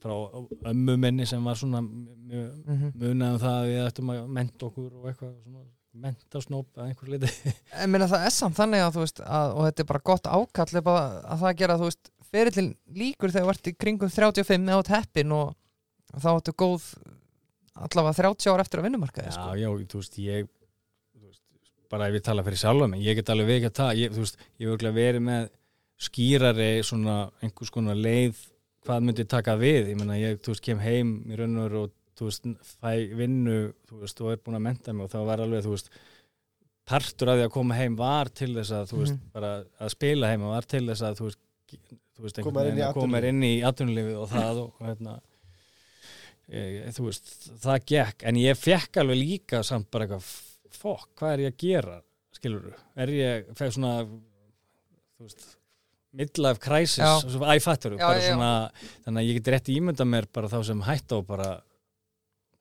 [0.06, 2.92] frá ömmu minni sem var svona mjög mhm.
[3.02, 5.66] munað um það að við ættum að menta okkur og eitthvað svona
[5.96, 7.52] mentasnóp að einhver liti.
[7.80, 10.28] En minna það er samt þannig að þú veist að, og þetta er bara gott
[10.28, 14.74] ákall bara að það gera þú veist ferillin líkur þegar þú ert í kringum 35
[14.76, 15.54] á teppin og
[16.16, 16.88] þá áttu góð
[17.76, 19.54] allavega 30 ár eftir að vinnumarkaði já, sko.
[19.60, 21.42] já, þú veist, ég þú veist,
[21.92, 24.24] bara ef ég tala fyrir sjálfa mig ég get alveg ekki að það, ég, þú
[24.24, 25.48] veist ég hef örugglega verið með
[26.06, 28.40] skýrari svona einhvers konar leið
[28.86, 31.94] hvað myndi taka við, ég meina ég, veist, kem heim í raun og veru og
[32.80, 33.56] fæ vinnu,
[34.00, 35.90] veist, og er búin að menta mig og það var alveg, veist
[36.86, 39.30] partur af því að koma heim var til þess að Mhm.
[39.34, 41.38] bara að spila heim var til þess að þú veist,
[42.16, 45.20] þú veist Koma inn að þér inn í atvinnulífið og það og, og hérna
[46.48, 48.22] ég, þú veist, það gekk.
[48.30, 50.30] En ég fekk alveg líka samt bara eitthvað
[50.76, 52.02] fokk, hvað er ég að gera?
[52.36, 55.55] Skilur er ég, fekk svona þú veist
[56.16, 61.26] midlife crisis, æfattur þannig að ég get rétt ímynda mér bara þá sem hætta og
[61.28, 61.50] bara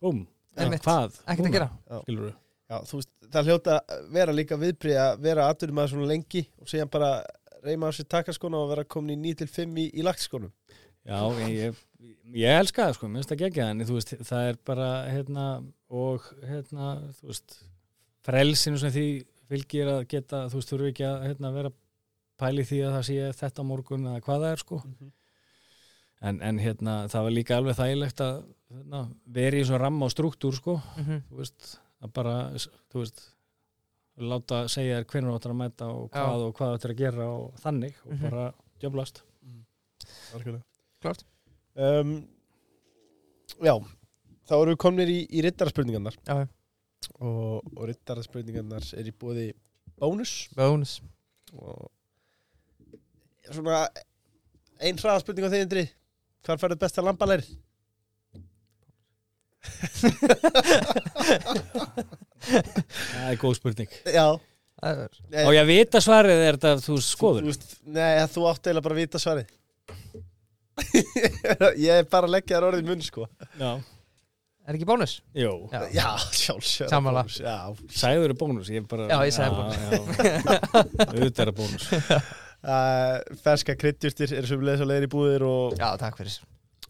[0.03, 1.21] búm, hvað?
[1.25, 1.69] Ekkert að gera.
[2.03, 2.33] Skilur
[2.65, 6.41] Já, þú veist, það hljóta að vera líka viðbrið að vera aðdurum að svona lengi
[6.57, 7.09] og síðan bara
[7.65, 10.53] reyma á sér takaskona og vera komin í 9 til 5 í, í lagtskónum.
[11.05, 14.49] Já, ég, ég, ég elska það sko, mér finnst það gegja en þú veist, það
[14.49, 15.45] er bara hérna,
[15.93, 17.57] og hérna, þú veist
[18.25, 19.07] frelsinu sem því
[19.51, 21.73] fylgir að geta, þú veist, þurfi ekki að hérna, vera
[22.37, 24.79] pæli því að það sé þetta morgun eða hvað það er sko
[26.25, 28.35] en, en hérna, það var líka alveg þægilegt að
[28.71, 29.01] hérna,
[29.37, 31.21] vera í svona ramma og struktúr sko Mhm.
[31.29, 32.35] þú veist, að bara,
[32.91, 33.23] þú veist
[34.17, 37.01] láta segja þér hvernig þú ættir að mæta og hvað og hvað þú ættir að
[37.03, 38.29] gera og þannig og Mhm.
[38.29, 39.21] bara djöblast
[40.35, 40.63] Algjörlega.
[41.01, 41.23] Klárt.
[41.75, 42.27] um,
[43.63, 43.73] Já,
[44.47, 46.47] þá erum við komnir í, í rittaraspurningarnar Já, já.
[47.19, 49.53] og, og rittaraspurningarnar er í bóði
[49.99, 51.01] bónus Bónus
[51.53, 51.91] og
[53.51, 53.84] svona
[54.81, 55.86] ein hraðaspurning á þeir Indri.
[56.45, 57.45] Hvar færðu besta lambalæri?
[62.45, 63.95] það er góð spurning.
[64.05, 64.27] Já.
[64.86, 68.95] Er- og ég vita svarið er þetta þú skoður þú, Nei, þú átt eiginlega bara
[68.97, 69.53] að vita svarið.
[71.79, 73.27] Ég er bara að leggja þér orðið í munn sko.
[73.62, 73.69] Já,
[74.65, 75.13] Er ekki bónus?
[75.38, 75.81] jú, Já.
[75.93, 77.21] Já, sjálfsög Sammála.
[77.38, 79.77] Já, sæður er bónus ég bara, Já, ég sagði bónus.
[79.77, 79.89] já,
[81.05, 81.86] auðvitað er það bónus
[82.65, 86.36] uh, ferska kryddjurtir eru sem leiðis að leiðir í búðir og, Já, takk fyrir.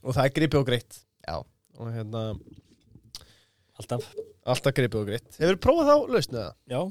[0.02, 1.00] og það er gripið og greitt.
[1.28, 1.36] Já.
[1.76, 2.22] og hérna
[3.80, 4.06] alltaf,
[4.48, 5.40] alltaf gripið og greitt.
[5.42, 6.54] Hefur prófað þá lausnið það?
[6.76, 6.82] já,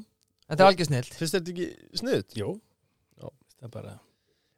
[0.44, 1.06] Þetta er algjör snill.
[1.16, 1.68] Finnst þetta ekki
[2.02, 2.34] sniðut?
[2.36, 2.50] jú.
[3.20, 3.28] Já.
[3.60, 3.94] það er bara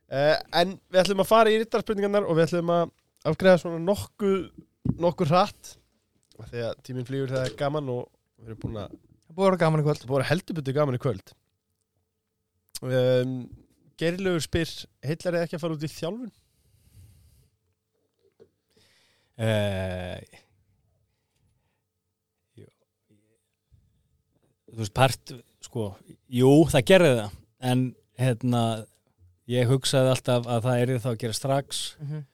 [0.07, 2.91] Uh, en við ætlum að fara í rittarspurningarnar og við ætlum að
[3.27, 4.37] afgreða svona nokkuð
[5.03, 5.71] nokkuð hratt
[6.39, 8.05] af því að tíminn flýgur þegar það er gaman og
[8.39, 10.05] við erum búin að Það búið að vera gaman í kvöld
[13.97, 14.73] það Geirlaugur spyr
[15.09, 16.33] heillar eða ekki að fara út í þjálfun?
[19.37, 20.21] uh,
[24.67, 25.33] þú veist part
[25.65, 25.91] sko,
[26.33, 27.37] jú það gerði það
[27.71, 27.85] en
[28.21, 28.63] hérna
[29.51, 32.25] ég hugsaði alltaf að það er þá að gera strax Mhm.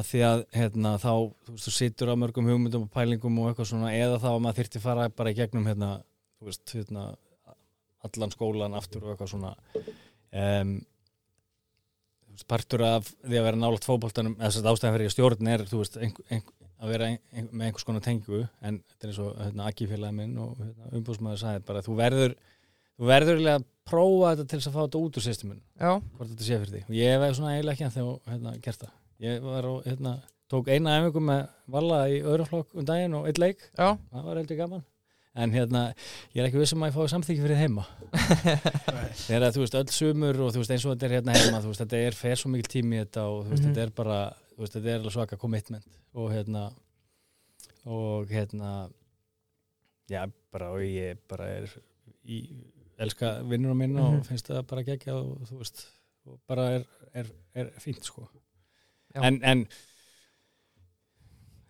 [0.00, 1.12] að því að hérna, þá,
[1.46, 4.40] þú veist, þú situr á mörgum hugmyndum og pælingum og eitthvað svona eða þá að
[4.44, 6.02] maður þyrfti fara bara í gegnum hérna,
[6.38, 7.16] þú veist, hérna
[8.04, 9.54] allan skólan aftur og eitthvað svona
[10.32, 10.76] um,
[12.48, 16.26] partur af því að vera nálægt fótboltanum þess að ástæðan fyrir stjórn er veist, einhver,
[16.30, 19.68] einhver, að vera ein, ein, með einhvers konar tengu en þetta er eins og hérna,
[19.68, 22.36] Akifélagi minn og hérna, umbúsmaður sagði bara þú verður
[22.96, 26.46] þú verður að prófa þetta til þess að fá þetta út úr systemun hvort þetta
[26.46, 28.94] sé fyrir því og ég hef svona eiginlega ekki en þegar hérna, gert það.
[29.20, 30.14] Ég var og hérna,
[30.48, 34.30] tók eina æfingu með Valla í öðru flokk um daginn og eitt leik, já, það
[34.30, 34.86] var heldur gaman
[35.34, 35.94] en hérna,
[36.34, 37.84] ég er ekki vissum að ég fái samþykki fyrir heima
[39.28, 41.60] þegar að þú veist, öll sumur og þú veist eins og þetta er hérna heima,
[41.62, 43.70] þú veist, þetta er fer svo mikil tími þetta og þú veist, Mhm.
[43.74, 44.18] þetta er bara
[44.56, 46.64] þú veist, þetta er alveg svaka commitment og hérna
[47.86, 48.72] og hérna
[50.10, 51.70] já, bara og ég bara er
[52.26, 52.40] í,
[52.98, 54.26] elska vinnur minn og Mhm.
[54.26, 55.86] finnst það bara gegja og þú veist,
[56.26, 58.26] og bara er, er, er fínt sko
[59.14, 59.22] Já.
[59.22, 59.64] en, en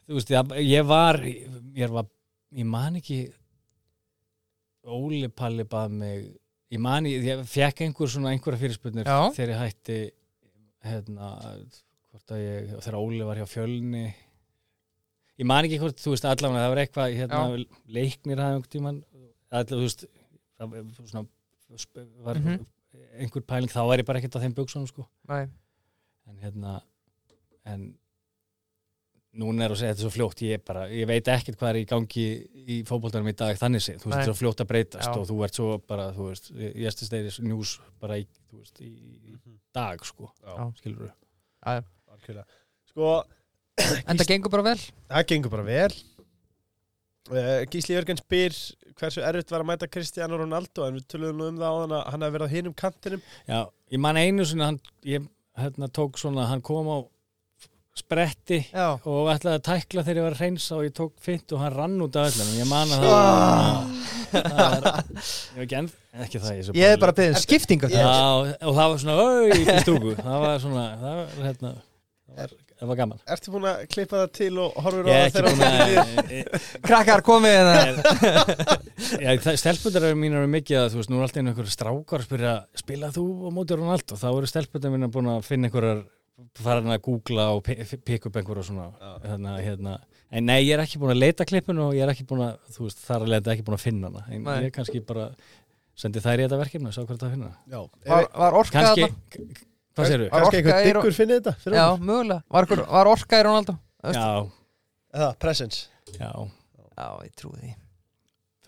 [0.08, 2.08] þú veist, ég, ég var ég var,
[2.56, 3.20] ég man ekki
[4.86, 6.30] Óli Palli bað mig
[6.72, 9.30] ég man, ég, fekk einhver svona einhverja fyrirspurnir Já.
[9.34, 9.98] þegar ég hætti
[10.86, 11.30] hérna
[12.40, 14.04] ég, þegar Óli var hjá fjölni
[15.40, 17.40] ég man ekki hvort, þú veist, allavega það var eitthvað, hérna,
[17.88, 19.00] leiknir hafði einhvern tímann
[19.50, 20.04] allavega, þú veist
[20.60, 21.26] það var svona
[22.24, 22.66] var Mhm.
[23.20, 25.48] einhver pæling, þá var ég bara ekkert á þeim buksunum sko næ
[26.30, 26.80] en hérna
[27.66, 27.94] en
[29.38, 31.78] núna er að segja þetta er svo fljótt ég, bara, ég veit ekkert hvað er
[31.80, 32.26] í gangi
[32.66, 35.14] í fótboltanum í dag þannig sé, þú veist, þetta er svo fljótt að breytast Já.
[35.14, 40.02] og þú ert svo bara, þú veist yesterday news bara í, veist, í, í dag
[40.06, 40.54] sko, Já.
[40.80, 41.12] skilur þú
[42.90, 43.10] Sko,
[44.08, 44.78] En það gengur bara vel.
[45.10, 45.92] Það gengur bara vel.
[47.30, 48.56] Uh, Gísli Jörgen spyr
[48.98, 52.02] hversu erfitt var að mæta Cristiano Ronaldo en við töluðum nú um það áðan að
[52.10, 53.22] hann hafi verið á hinum kantinum.
[53.46, 53.60] Já,
[53.94, 55.28] ég man einu sinni hann, ég
[55.60, 56.98] hérna, tók svona, hann kom á
[58.00, 58.86] spretti Já.
[59.04, 61.76] og ætlaði að tækla þegar ég var að reynsa og ég tók fint og hann
[61.76, 63.84] rann út af öllum ég man að það Ah.
[64.30, 65.88] það var, ég var ekki, enn,
[66.24, 67.88] ekki það ég, Ég hef bara beðið um skiptingu.
[67.90, 68.08] Já,
[68.62, 69.16] og það var svona
[70.20, 71.72] það var svona það var, hérna,
[72.30, 73.18] það var, það var gaman.
[73.34, 77.24] Ertu búin að klippa það til og horfur á ég er það þegar að Krakkar
[77.26, 78.78] komið hérna.
[79.60, 83.10] Stelpundar mínar eru mikið að þú veist, nú er alltaf einhverjum strákar að spyrja spila
[83.14, 84.18] þú á móti Ronaldo?
[84.20, 86.04] Þá eru stelpundar mínar búin að finna einhverjar
[86.60, 88.88] fara hann að googla og pikka upp einhverja svona
[89.24, 89.94] hérna, hérna.
[90.30, 92.58] en nei, ég er ekki búin að leita klippun og ég er ekki búin að,
[92.74, 94.54] þú veist, þar að leita ekki búin að finna hana en Nei.
[94.68, 95.30] ég kannski bara
[96.00, 99.08] sendi þær í þetta verkefni og sá hvað það finna Já, Var, var orka kannski,
[99.08, 99.18] þarna?
[99.40, 99.66] hvað?
[100.00, 102.06] Var kannski einhver diggur finnið þetta fyrir Já, okkur?
[102.08, 103.76] mögulega Var, var orka í Ronaldo?
[104.06, 104.22] Veistu?
[104.22, 104.56] Já,
[105.20, 106.30] Eða, presence já
[107.00, 107.74] Já, ég trúi því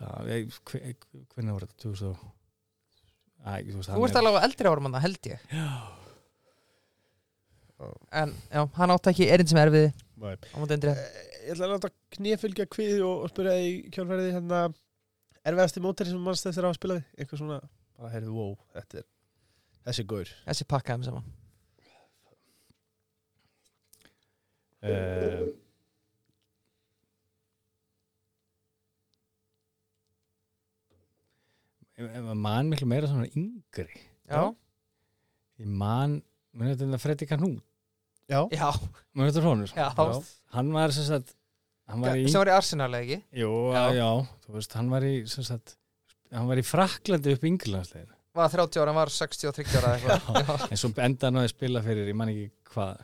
[0.02, 0.94] það, ég, hve-
[1.36, 1.78] hvernig var þetta?
[1.86, 2.30] 2000 og
[3.42, 5.70] Æ, þú veist, Þú ert alveg eldri árum hann, held ég Já,
[8.22, 9.86] En já, hann átti ekki erinn sem er við
[10.22, 10.34] Nei.
[10.36, 14.28] á móti endri Eh, Ég ætla að láta knífylgja kviði og, og spyrja í kjálfærið
[14.36, 14.60] hérna
[15.42, 17.08] erfiðasti mótari sem mannst eftir að hafa spilað við?
[17.18, 17.56] Eitthvað svona,
[17.98, 19.08] bara heyrðu, wow, þetta er
[19.88, 21.26] þessi góður Þessi pakkaðum saman.
[24.82, 25.50] Uh,
[31.98, 34.00] ef maður man miklu meira svona yngri.
[34.30, 34.42] Já,
[35.60, 36.16] ég man,
[36.56, 37.60] mér þetta Freddy Kanút
[38.32, 38.68] Já, já,
[39.12, 39.86] mér þetta Hrónur já,
[40.56, 41.34] hann var sem sagt
[41.92, 43.20] hann var í, sem var í Arsenal ekki?
[43.42, 43.84] Jú, Já.
[43.92, 44.00] já.
[44.00, 44.10] já.
[44.46, 45.76] Þú veist, hann var í sem sagt,
[46.32, 50.44] hann var í Fraklandi upp yngirlandslegir Var 30 ára, hann var 63 ára eða eitthvað.
[50.48, 50.68] Já.
[50.72, 53.02] en svo enda hann að spila fyrir, ég man ekki hvað.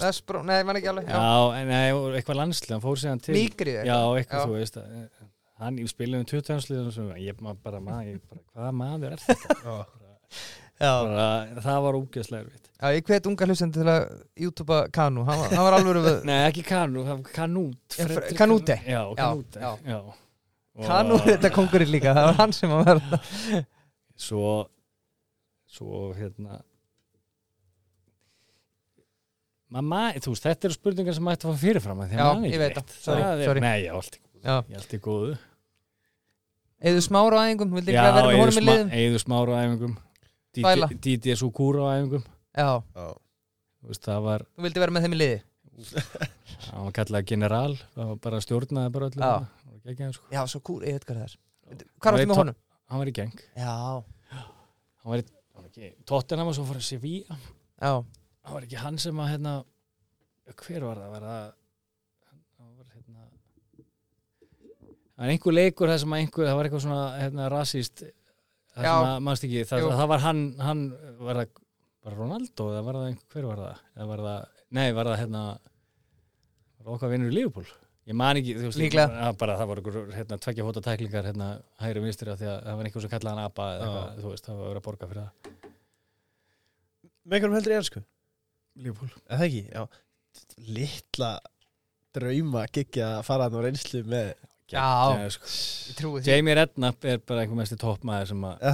[0.00, 1.20] Þess bró, nei, man ekki alveg já,
[1.58, 1.84] en nei,
[2.18, 4.46] eitthvað landslið, hann fór síðan til Mígrið já, eitthvað Já.
[4.46, 4.90] þú veist að,
[5.62, 9.56] hann í spilinu 20 ánsliðum sem ég bara, maður, ég bara hvaða maður er þetta?
[9.66, 9.78] Já.
[10.80, 14.04] Já, bara, það var úgeðslega erfitt já ég hvet unga hlustendur til að
[14.40, 18.76] YouTube Kanu, hann var, hann var alveg við nei, ekki var kanút Já, Fredrik- Kanúte.
[18.88, 19.72] já, kanúte já.
[19.84, 19.98] já.
[20.80, 23.20] Og- Kanu, þetta kongurinn líka, það var hann sem að verða
[24.16, 24.54] svo
[25.70, 26.62] svo hérna
[29.70, 32.52] mamma, þú veist, þetta eru spurningar sem mætti að fá fyrirfram að því að Já,
[32.56, 32.80] ég veit.
[33.04, 33.62] Sorry, er- sorry.
[33.68, 35.36] nei, ég er allt í Já, er í góðu
[36.80, 39.52] eða smára á æfingum, vildi já, ekki vera með Eiður honum í liðum Eiður smára
[39.52, 39.58] á
[40.58, 40.88] æfingum Þvæla.
[41.06, 42.24] Díti Sukúra á æfingum
[42.58, 43.06] Já, Já.
[43.80, 45.38] Þú veist, það var, þú vildi vera með þeim í liði
[46.66, 49.30] það var kallað general það var bara stjórnaði bara öllu Já.
[49.30, 49.52] þarna.
[49.60, 50.26] Það var geggjað, sko.
[50.34, 51.36] Já, svo kúr, ég veit hvað það er
[51.70, 52.58] Hvað Hann er var þetta með honum?
[52.90, 53.74] hann var í geng Já,
[54.34, 55.24] hann var í,
[55.54, 57.38] hann var ekki, Tottenham og svo fór að Sevilla
[57.80, 57.92] já,
[58.42, 59.54] það var ekki hann sem að hérna,
[60.60, 61.46] hver var það var það
[62.58, 63.22] það var hérna
[65.14, 68.02] það var einhver leikur það sem að einhver, það var eitthvað svona hérna, rasist
[68.74, 68.92] það Já.
[68.92, 70.82] sem að, mannst ekki, það, það var hann, hann
[71.20, 71.60] var það,
[72.06, 74.48] var Ronaldo eða var það einhver, hver var það, eða var það
[74.78, 75.44] nei, var það hérna
[76.80, 77.70] var okkar vinnur í Liverpool?
[78.10, 79.08] Ég man ekki, þú veist, Líklega.
[79.12, 81.48] bara, bara það voru einhver, hérna, tveggja fóta tæklingar hérna,
[81.82, 84.32] hægri vinstri af því að það var einhver sem kallaði hann apa eða eitthvað, þú
[84.32, 85.68] veist, það var að vera að borga fyrir það.
[87.20, 88.02] Með einhverjum heldur í ennsku
[88.80, 89.12] Liverpool.
[89.28, 89.62] Er það ekki?
[89.76, 89.82] Já.
[90.80, 91.30] Litla
[92.16, 94.32] drauma geggja að fara á reynslu með
[94.70, 95.28] Já.
[95.34, 95.50] Sko.
[95.90, 96.26] ég trúi því.
[96.30, 98.64] Jamie Redknapp er bara einhver mesti toppmaður sem að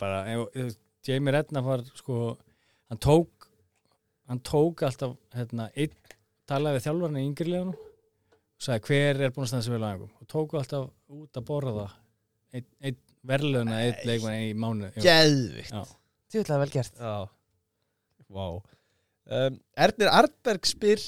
[0.00, 0.78] bara, ef-
[1.08, 2.36] Jamie Redknapp var sko,
[2.90, 3.48] hann tók
[4.28, 5.94] hann tók alltaf hérna, einn
[6.48, 9.88] talaði við þjálfarni í yngirleganum og sagði hver er búin að standa sem vel á
[9.92, 10.10] einhverjum?
[10.20, 11.86] Og tóku alltaf út að borða
[12.52, 12.96] einn ein,
[13.28, 14.06] verðluna, einn Nei.
[14.08, 14.90] leikmann í mánu
[16.42, 16.98] veit það vel gert.
[17.00, 17.14] Já.
[18.28, 18.46] Vá.
[19.28, 21.00] Um, Ernir Arnberg spyr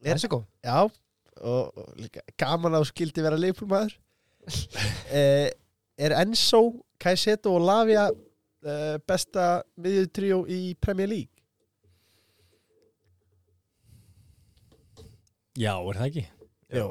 [0.00, 0.44] Það er svo góð.
[0.64, 0.76] Já
[1.40, 5.48] og, og líka gaman að þú skildi vera leifbúlmaður uh,
[6.00, 6.60] Er Enzo,
[7.02, 11.34] Caicedo og Lavia uh, besta miðjutrjó í Premier League?
[15.60, 16.24] Já, er það ekki?
[16.70, 16.86] Jó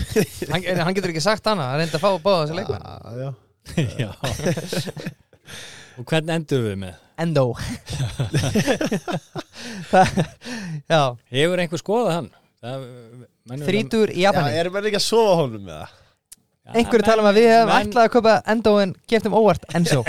[0.50, 2.96] hann, en hann getur ekki sagt hana, hann reyndi að fá báða þessi leikmenn Já,
[3.20, 3.30] já
[4.00, 4.10] Já
[6.00, 6.94] Og hvernig endur við með?
[7.20, 7.44] Endo
[9.90, 10.20] Það-
[10.88, 11.02] Já,
[11.34, 12.30] Hefur einhver skoðað hann?
[12.60, 15.96] Menn- þrítur í Já, Japani erum við ekki að sofa honum með það?
[16.70, 20.02] Einhverju tala um að við hefum menn- ætlað að kaupa Endo en geftum óvart Enzo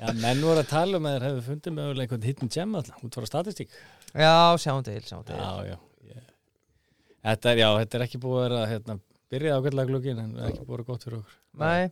[0.00, 3.00] Já, menn voru að tala um að þeir hefðu fundið mögulega einhvern hidden gem alltaf,
[3.04, 3.72] út frá statistík.
[4.14, 5.36] Já, sjáum til, sjáum til.
[5.40, 5.78] Já, já
[7.20, 8.94] Þetta er, já, þetta er ekki búið að vera hérna,
[9.32, 11.34] byrjað ágætlega glugin en ekki búið að vera gott fyrir okkur.
[11.60, 11.90] Nei,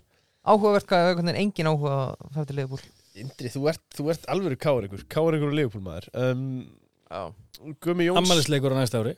[0.49, 2.81] áhugavert hvað einhvern veginn engin áhuga að fara til liðbúl
[3.19, 6.78] Indri, þú ert, þú ert alvöru káringur Káringur og leifbúlmaður um, Já
[7.85, 9.15] Gumi Jóns Ammælisleikur á næsta ári.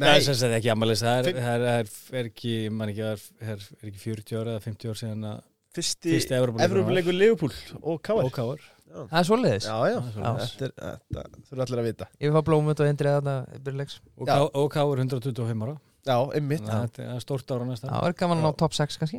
[0.00, 2.92] Nei, Nei, sem sagt ekki ammælis það er, það er, það er, er ekki, man
[2.92, 3.06] ekki,
[3.40, 5.40] það er, er ekki 40 ára eða 50 ára síðan að
[5.76, 7.50] fyrsti Evrópuleikur Leifbúl
[7.80, 9.66] og Káar og káar Það er svoleiðis?
[9.68, 12.06] Já, já, Já, þetta, er, þetta þurfa allir að vita.
[12.18, 14.32] Ég vil fá blómut og indrið þarna í byrjuleiks og, Já.
[14.32, 16.62] Ká- og káar 125 ára Já, einmitt.
[16.64, 18.08] Þannig að þetta er stórt ára næsta ári.
[18.08, 19.18] Er gaman að ná top 6 kannski.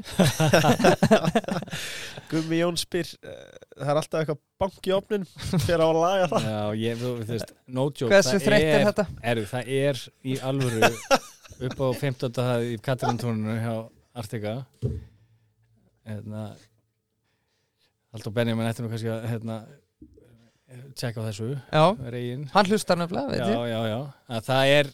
[2.32, 3.36] Gumi Jóns spyr uh,
[3.76, 5.28] Það er alltaf eitthvað bank í opnin
[5.66, 6.48] fyrir á að laga það.
[6.50, 9.06] Já, ég, þú veist, no joke Hversu það þreytt er þetta?
[9.22, 10.92] er, það er í alvöru
[11.70, 12.34] upp á 15.
[12.40, 13.76] það í Katarintúninu hjá
[14.24, 14.56] Artika.
[16.10, 16.50] Hérna
[18.12, 19.62] Haldur Benjamin ætti nú kannski að hérna
[20.98, 22.50] tjekka á þessu Já, regin.
[22.56, 24.00] Hann hlustar nefnilega, veit já, já, já,
[24.32, 24.92] að það er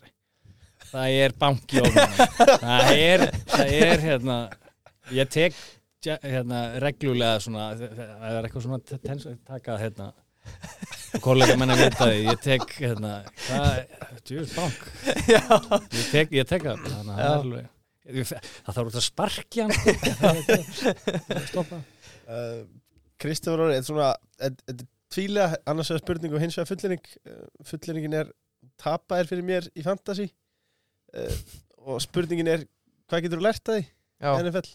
[0.91, 4.37] það er banki það er, það er hérna
[5.15, 5.57] ég tek
[6.07, 10.11] hérna reglulega svona það er eitthvað svona tens, taka hérna
[11.23, 12.19] kollega menn að vita því.
[12.27, 13.13] Ég tek hérna
[13.45, 13.79] hvað,
[14.27, 14.85] djús bank.
[15.27, 17.73] Ég tek, ég tek það þannig að það er alveg
[18.07, 21.81] það þarf út að sparkja hann stoppa.
[22.27, 22.61] Uh,
[23.19, 24.09] Kristofur Orri, þetta er svona
[24.47, 28.31] er tvílega, annars vegar spurning og hins vegar fullering uh, fullerningin er
[28.79, 30.29] tapaðir fyrir mér í fantasy
[31.13, 31.37] uh,
[31.87, 32.65] og spurningin er
[33.07, 33.87] hvað getur þú lært að því,
[34.43, 34.69] NFL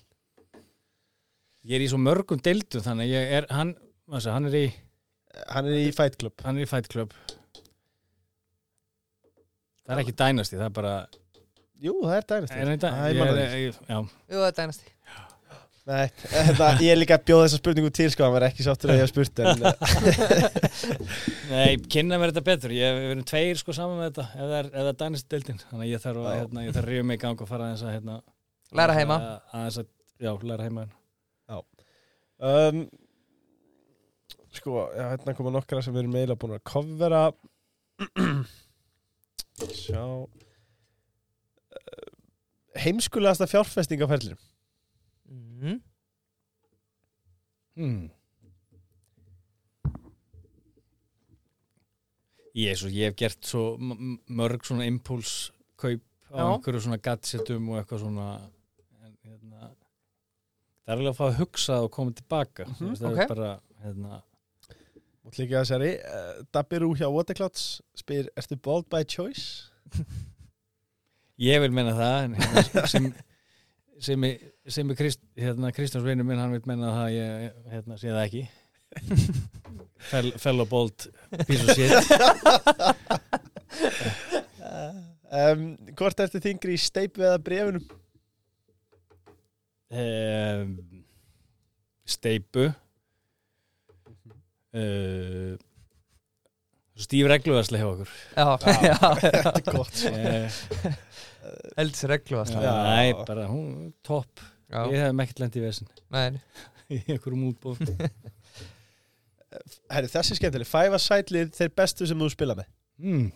[1.68, 3.74] ég er í svo mörgum deildum þannig að ég er hann,
[4.10, 4.64] massa, hann er í
[5.52, 6.34] hann er í Fight Club.
[6.44, 7.12] hann er í Fight Club.
[9.82, 10.94] Það er ekki dænasti það er bara
[11.82, 12.26] Jú, það er
[13.90, 14.92] já, jú, það er dænasti
[15.82, 18.92] Nei, þetta, ég er líka að bjóða þessa spurningu til sko, hann var ekki sáttur
[18.92, 19.64] að ég hafa spurt en
[21.50, 22.74] Nei, kynna mér þetta betur.
[22.76, 25.28] Ég við erum tveir sko saman með þetta ef það er, ef það er dænist
[25.34, 25.58] deildin.
[25.64, 26.42] Þannig að ég þarf að, Já.
[26.44, 28.18] hérna, ég þarf að rífa mig í gang og fara aðeins að hérna,
[28.78, 29.16] Læra heima.
[29.18, 29.90] að, aðeins að,
[30.22, 30.86] Já, læra heima.
[32.42, 32.84] Um,
[34.52, 37.24] Sko, já, hérna koma nokkra sem við erum meila búin að covera.
[39.72, 40.04] Sjá.
[42.82, 44.40] Heimskulegasta fjárfesting á ferlinum
[45.32, 45.80] mm.
[47.78, 48.10] Hmm.
[52.52, 56.02] Ég, svo, ég hef gert svo mörg svona impulskaup
[56.32, 56.48] á Já.
[56.48, 58.26] einhverju svona gadgetum og eitthvað svona
[59.04, 59.70] en, hérna,
[60.82, 63.22] það er alveg að fá að hugsa og koma tilbaka Þú veist, það ok.
[63.24, 63.50] er bara
[63.84, 64.20] hérna,
[65.22, 67.66] Og líka þessari uh, Dabirú hjá Waterclouds
[67.96, 69.70] spyr, ertu bold by choice?
[71.42, 73.08] Ég vil menna það en hérna, sem,
[74.02, 77.30] sem, er- sem er Krist, hérna, Kristjáns vinur minn hann vil menna það ég
[77.72, 78.44] hérna, sé það ekki.
[80.10, 81.06] Fell, Fellow bold
[81.46, 81.92] piece of shit.
[85.32, 85.62] Um,
[85.96, 87.84] Hvort ertu þingri í steipu eða brefunum?
[89.92, 90.72] um,
[92.08, 92.66] Steipu
[94.76, 95.52] uh,
[97.02, 98.10] Stíf regluvæsli hjá okkur.
[98.36, 98.46] Já,
[98.84, 100.46] já, Þetta er gott uh,
[101.82, 102.72] Elds reglu að Já.
[102.86, 104.42] Nei, bara hún, topp.
[104.72, 106.40] Já, Ég hef mekkert lent í vesin nei,
[106.94, 107.82] í einhverjum útbúð
[109.92, 110.68] Herri, þessi er skemmtileg.
[110.68, 112.70] Five Aside lið þeir bestu sem þú spila með.
[113.04, 113.26] Mm.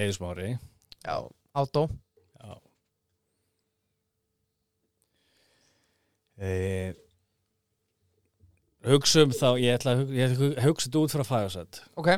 [0.00, 0.50] Eður smári.
[1.02, 1.16] Já,
[1.58, 1.82] átó.
[2.38, 2.54] Já.
[6.40, 6.52] E,
[8.86, 10.14] Hugsum þá Ég ætla að
[10.64, 12.14] hugsa þetta út frá fæðarsett Ok,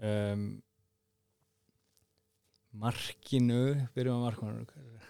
[0.00, 0.62] um,
[2.74, 3.60] Markinu
[3.94, 5.02] Byrjum að markinu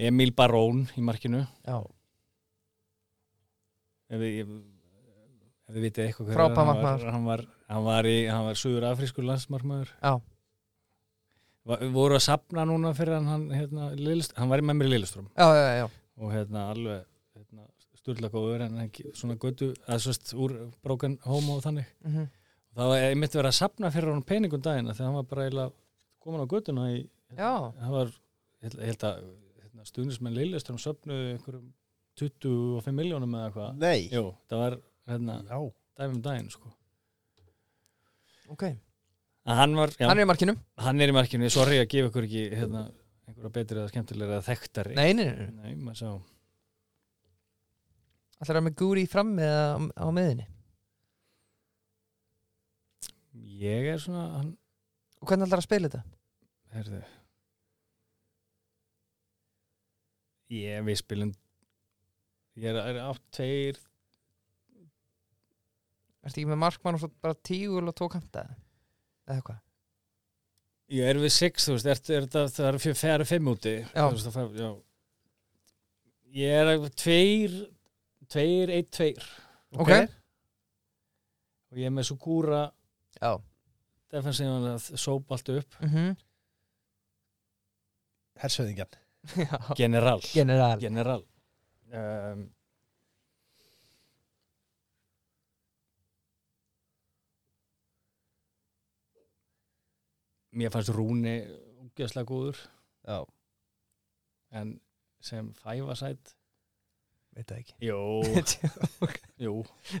[0.00, 1.76] Emil Barón í markinu já,
[4.10, 4.52] ef við, ef,
[5.74, 7.06] við vitið eitthvað var, markmaður.
[7.14, 10.14] hann var, hann var, í, hann var suður afrískur landsmarkmaður Já.
[11.68, 15.28] Va, voru að sapna núna fyrir hann hann, hérna, Lillist, hann var í í Lilleström
[15.36, 15.86] já, já, já.
[16.18, 17.04] og hérna alveg
[17.36, 17.68] hérna,
[18.00, 22.28] sturla góður en ekki svona götu að svist úr broken home og þannig Mm -hmm.
[22.76, 25.72] Það var einmitt verið að sapna fyrir hann peningum daginn þegar hann var bara eiginlega
[26.22, 27.00] komin á götuna í,
[27.36, 27.52] Já.
[27.80, 29.22] hann var ég held, ég að
[29.64, 31.68] hérna, stuðnismenn Lilleström söpnuðu einhverjum
[32.20, 34.08] 25 miljónum eða hvað Nei.
[34.12, 34.78] Jú, það var
[35.10, 35.58] hérna, Já.
[36.00, 36.72] dæmum daginn sko.
[38.50, 38.64] Ok,
[39.48, 40.52] En hann var, já, hann er í markinu.
[40.84, 41.48] Hann er í markinu.
[41.50, 42.82] Sorry að gefa ykkur ekki hérna,
[43.26, 44.92] einhverja betri eða skemmtilega eða þekktari.
[44.98, 46.10] Nei, nei, nei, Nei, maður sá
[48.40, 50.46] ætlar að með gúri fram eða á, á miðinni
[53.34, 54.50] Ég er svona, hann,
[55.20, 56.02] Og hvernig ætlar að spila þetta?
[56.74, 57.00] herðu
[60.50, 61.30] Ég, við spilum
[62.60, 63.78] Ég er, er átt tveir
[66.20, 68.42] Ertu ekki með markmann og svo bara tígul og tvo kanta
[69.30, 69.60] eða hvað?
[70.90, 74.02] Ég er við sex, þú veist, er, er, er, það er fjara fimm úti Já.
[74.10, 74.70] Veist, það fær- já.
[76.40, 77.54] Ég er að tveir
[78.30, 79.22] tveir, eitt, tveir
[79.78, 79.92] Ok,
[81.70, 82.64] og ég er með Sukura
[83.20, 83.32] já.
[84.10, 85.78] Defensívan að sópa allt upp.
[85.84, 86.16] Mm
[88.40, 88.94] Hersöðingjan
[89.36, 90.22] Já, General.
[90.32, 90.80] General.
[90.80, 91.24] General.
[91.92, 92.46] Um,
[100.50, 101.34] Mér fannst Rúni
[101.84, 102.58] úgeðslega góður.
[103.04, 103.20] Já.
[104.50, 104.80] En
[105.22, 106.32] sem fæfasætt
[107.36, 107.74] Veit það ekki.
[107.86, 107.98] Jó,
[109.38, 109.52] jú.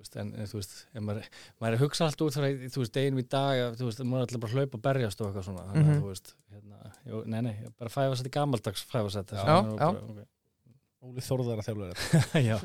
[0.00, 0.72] veist, en, en þú veist
[1.06, 1.26] maður,
[1.60, 4.00] maður er að hugsa allt út frá þú veist, deginum í dag, að, þú veist,
[4.04, 6.00] maður er alltaf bara að hlaupa og berjast og eitthvað svona, þannig að Mhm.
[6.02, 8.34] þú veist hérna, jú, nei, nei, bara fæfasætt í
[9.36, 10.26] Já, já.
[11.06, 11.90] Óli Þórðar að þjálfur
[12.50, 12.56] Já.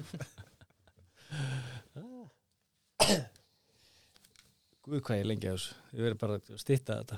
[4.82, 5.76] Guð hvað ég er lengi á þessu?
[5.94, 7.18] Ég verður bara að stýtta þetta.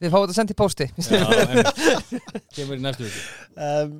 [0.00, 0.86] Þið fáið þetta sendt í pósti.
[1.06, 2.48] Já, einmitt.
[2.56, 3.20] Kemur í næstu viku.
[3.60, 3.98] Um,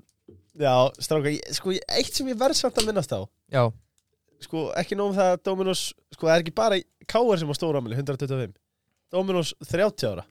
[0.59, 3.21] Já, stráka, ég- sko, ég- eitt sem ég verð samt að minnast á.
[3.53, 3.71] Já,
[4.41, 5.81] Sko, ekki nóg um það að Dominos
[6.15, 7.37] Sko, það er ekki bara K.R.
[7.39, 8.55] sem á stóra ámæli, 125
[9.13, 10.25] Dominos 30 ára.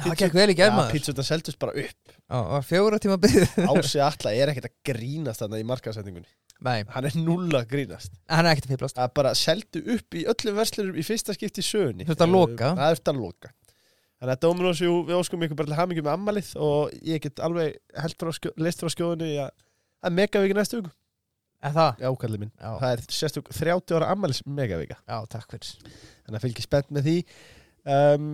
[0.00, 2.14] Það gekk vel í germaður Pítsutan seldust bara upp.
[2.30, 6.84] Já, var fjóra tíma byggð Ási Alla er ekkert að grínast þarna í markaðsendingunni Nei,
[6.92, 8.12] Hann er null að grínast.
[8.28, 11.36] Hann er ekkert að fýblast Það er bara seldu upp í öllum verslurum í fyrsta
[11.36, 12.04] skipti í sögunni.
[12.08, 12.72] Þurfti að loka.
[12.80, 13.52] Það þurfti að loka
[14.20, 17.40] Þannig að Dominos, jú, við óskum ykkur bara til hamingjum með ammalið og ég get
[17.40, 20.92] alveg held frá list frá skjóðunni að það er megaviki næstu viku.
[21.64, 22.02] En það?
[22.04, 22.52] Já, kallið minn.
[22.56, 25.72] Já, Það er sérstök 30 ára ammalis megavika já takk fyrir.
[26.24, 27.16] Þannig að fylgja spennt með því.
[27.96, 28.30] Um,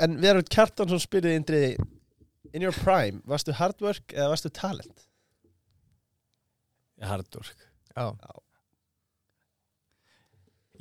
[0.00, 1.72] En Verður Kjartansson spyrði Indriði
[2.56, 5.06] In your prime, varstu hard work eða varstu talent?
[7.02, 8.06] hardwork Já,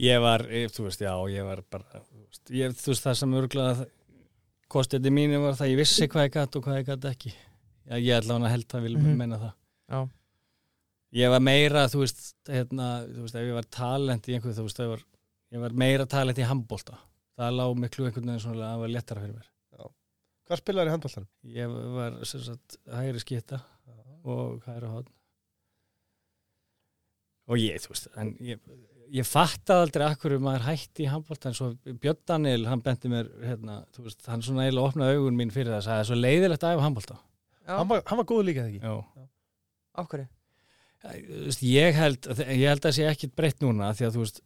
[0.01, 2.01] ég var, ég, þú veist, já, ég var bara
[2.49, 3.85] ég, þú veist það sem örgulega
[4.71, 7.33] kostið mínu var það ég vissi hvað ég gætt og hvað ég gætt ekki.
[7.91, 9.17] Já, ég ætla hann að held að vilja Mhm.
[9.19, 9.53] menna það.
[9.91, 9.99] Já,
[11.21, 14.67] ég var meira, þú veist, hérna, þú veist ef ég var talent í einhverju, þú
[14.67, 15.01] veist, ég var,
[15.51, 16.97] ég var meira talent í handbólta
[17.37, 19.47] það lág miklu einhvern veginn svona að það var lettara fyrir mér.
[20.51, 21.27] Hvað spilaður í handbóltanum?
[21.47, 23.61] ég var sem sagt hægri skita
[24.23, 25.07] og hægri hótt
[27.51, 28.59] og ég, þú veist en ég,
[29.11, 33.27] ég fattaði aldrei akkur maður hætti í handbólta en svo Björn Daniel, hann benti mér
[33.43, 36.63] hérna, þú veist, hann svona eiginlega opnaði augun mín fyrir það, það er svo leiðilegt
[36.67, 38.85] að æfa handbólta já, Hann hann var góð líka þegar ekki?
[38.87, 39.27] Já.
[40.01, 40.27] Af hverju?
[41.01, 44.23] Þú veist, ég held ég held að það sé ekkit breytt núna því að þú
[44.25, 44.41] veist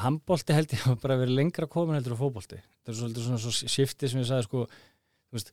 [0.00, 3.40] handbólti held ég að bara verið lengra komin heldur á fótbólti það er svolítið svona
[3.42, 5.50] svo shifti sem ég sagði sko þú veist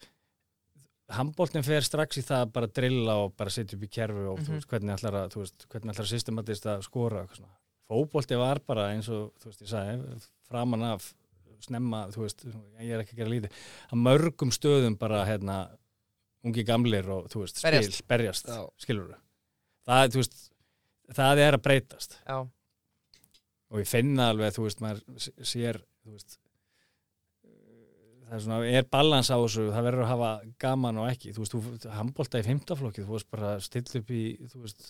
[1.17, 4.41] handbóltin fer strax í það að bara drilla og bara setja upp í kerfi og
[4.41, 4.57] þú Mhm.
[4.59, 7.23] veist hvernig ætlar að þú veist hvernig ætlar að systematist að skora
[7.88, 10.19] fótbólti var bara eins og þú veist ég sagði
[10.49, 11.11] framan af
[11.65, 13.61] snemma þú veist ég er ekki að gera lítið
[13.91, 15.61] að mörgum stöðum bara hérna
[16.45, 18.03] ungi gamlir og þú veist spil, Berjast.
[18.07, 18.61] berjast, Já.
[18.83, 19.15] skilur
[19.88, 20.38] það, þú veist,
[21.17, 22.38] það er að breytast Já,
[23.67, 26.38] og ég finna alveg, þú veist, maður sér, þú veist
[28.27, 30.31] það er svona, er balans á þessu það verður að hafa
[30.61, 34.23] gaman og ekki þú veist, þú handbólta í fimmtaflokki þú veist bara still upp í,
[34.51, 34.89] þú veist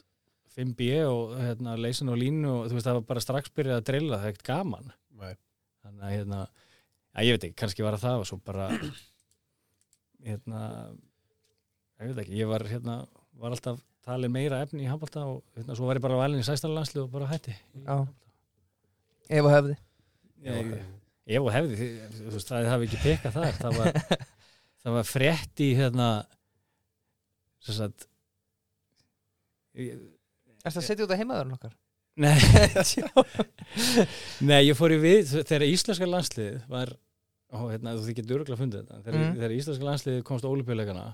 [0.58, 3.90] 5B og hérna leysin og línu og þú veist, það var bara strax byrjað að
[3.92, 4.94] drilla það er ekkert gaman.
[5.18, 5.34] Nei.
[5.86, 6.40] þannig að hérna,
[7.14, 8.68] að ég veit ekki, kannski var það og svo bara
[10.26, 10.62] hérna
[12.02, 12.98] ég veit ekki, ég var hérna
[13.38, 16.48] var alltaf talið meira efni í handbólta og hérna, svo var ég bara valin í
[16.48, 17.54] sæstarlandslið og bara hætti.
[17.84, 17.98] Já.
[19.28, 19.78] ef og hefði.
[20.48, 20.74] Ég,
[21.38, 23.58] ef og hefði, þú veist, það hafi ekki pekað þar.
[23.62, 24.20] Það var,
[24.84, 26.10] það var frétt í hérna
[27.68, 28.08] sem sagt
[29.78, 29.98] ég,
[30.68, 31.76] Er það að setja út að heimaðurinn okkar?
[32.18, 32.34] nei,
[34.50, 36.94] nei, ég fór í við þegar íslenska landslið var
[37.56, 39.36] og hérna, þú þið getur örgulega fundið þetta þegar, Mhm.
[39.38, 41.06] þegar íslenska landslið komst á olífjöleikana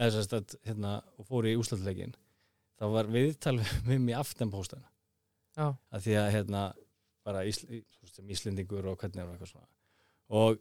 [0.00, 2.14] eða sagt, hérna, og fór í úslandleikin
[2.80, 4.84] þá var viðtal við mig aftenpóstan
[5.56, 6.64] Já, að því að hérna
[7.26, 7.82] bara Ísl,
[8.30, 9.66] Íslendingur og hvernig er og eitthvað svona.
[10.30, 10.58] Og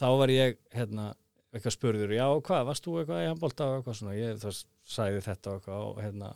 [0.00, 1.08] þá var ég hérna
[1.52, 4.48] eitthvað spurður, já hvað, varst þú eitthvað í handbólta og eitthvað svona, ég þá
[4.88, 6.30] sagði þetta og eitthvað og hérna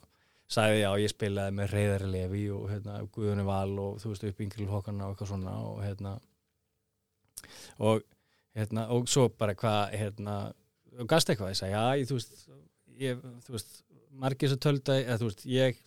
[0.52, 4.42] sagði já, ég spilaði með Reyðari Levi og hérna Guðunni Val og þú veist upp
[4.44, 6.16] Ingrid Hókana og eitthvað svona og hérna
[7.80, 8.02] og
[8.56, 10.36] hérna og svo bara hvað hérna,
[10.98, 12.44] og gast eitthvað, ég sagði já, ég, þú veist
[13.00, 13.80] ég, þú veist,
[14.22, 15.80] margir sem tölda eða þú veist, ég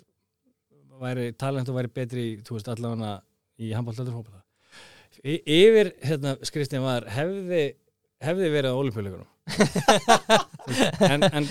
[1.01, 3.13] væri talent og væri betri, þú veist, allavega
[3.61, 4.43] í handbóltaldur hópa það
[5.25, 7.63] yfir, hérna, skriftin var hefði,
[8.25, 9.31] hefði verið á olimpíuleikunum
[11.05, 11.47] en, en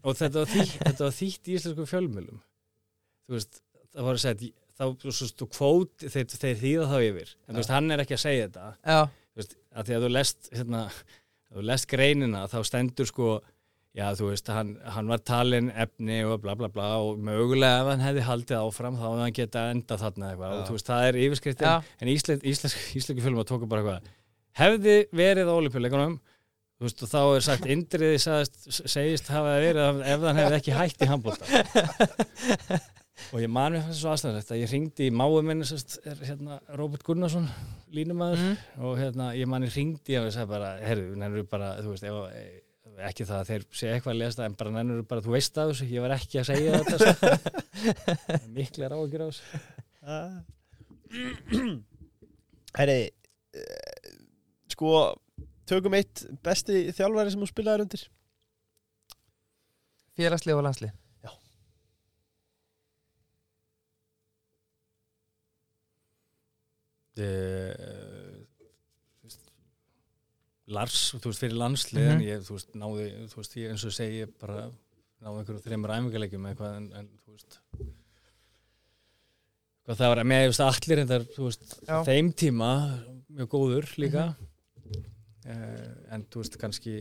[0.00, 2.40] og þetta var þýtt í íslensku fjölmjölum
[3.28, 3.60] þú veist,
[3.94, 7.34] það var að segja þá, þú veist, þú kvót, þeir, þeir þýða þá yfir.
[7.48, 8.70] En þú veist, hann er ekki að segja þetta.
[8.84, 9.00] Já,
[9.34, 10.84] þú veist, að því að þú lest hérna,
[11.54, 13.28] þú lest greinina þá stendur sko
[13.94, 17.90] já þú veist, hann, hann var talin efni og bla bla bla og mögulega ef
[17.92, 20.54] hann hefði haldið áfram þá hefði hann geta enda þarna eitthvað.
[20.58, 21.68] Og þú veist, það er yfirskriftin.
[22.02, 24.10] En íslensk, íslensk, íslensku fjölum að tóka bara eitthvað
[24.58, 26.16] hefði verið á olimpíuleikunum
[26.74, 28.18] þú veist, og þá er sagt indriði
[28.90, 31.46] segist hafa verið ef- hann hefði ekki hætt í handbólta
[33.32, 36.20] og ég man mér fannst svo aðstæðanlegt að ég ringdi í máu minni sérst, er
[36.26, 37.48] hérna Róbert Gunnarsson
[37.94, 38.42] línumæður.
[38.42, 42.06] Mm, og hérna, ég manni hringdi og ég sagði bara, herru, nennur bara, þú veist,
[42.08, 42.16] ef,
[43.08, 45.72] ekki það að þeir segja eitthvað að lesa en bara nennur bara, þú veist það
[45.72, 49.44] þessu, ég var ekki að segja þetta miklar áhyggjur á þessu.
[52.78, 54.08] Herri eh,
[54.74, 54.90] Sko
[55.64, 58.02] Tökum eitt besti þjálfæri sem þú spilaðir undir.
[60.18, 60.92] Félagslið og landslið
[67.18, 68.40] uh,
[70.74, 72.24] Lars, þú veist, fyrir landslið en Mhm.
[72.24, 74.70] ég, þú veist, náði, þú veist, ég eins og segi ég bara
[75.20, 77.58] náði einhverju þreymur æfingarleikjum eitthvað en, en þú veist
[79.84, 81.98] hvað það var að með, þú veist, allir þetta, þú veist, Já.
[82.08, 82.70] þeim tíma
[83.28, 86.96] mjög góður líka uh, en þú veist, kannski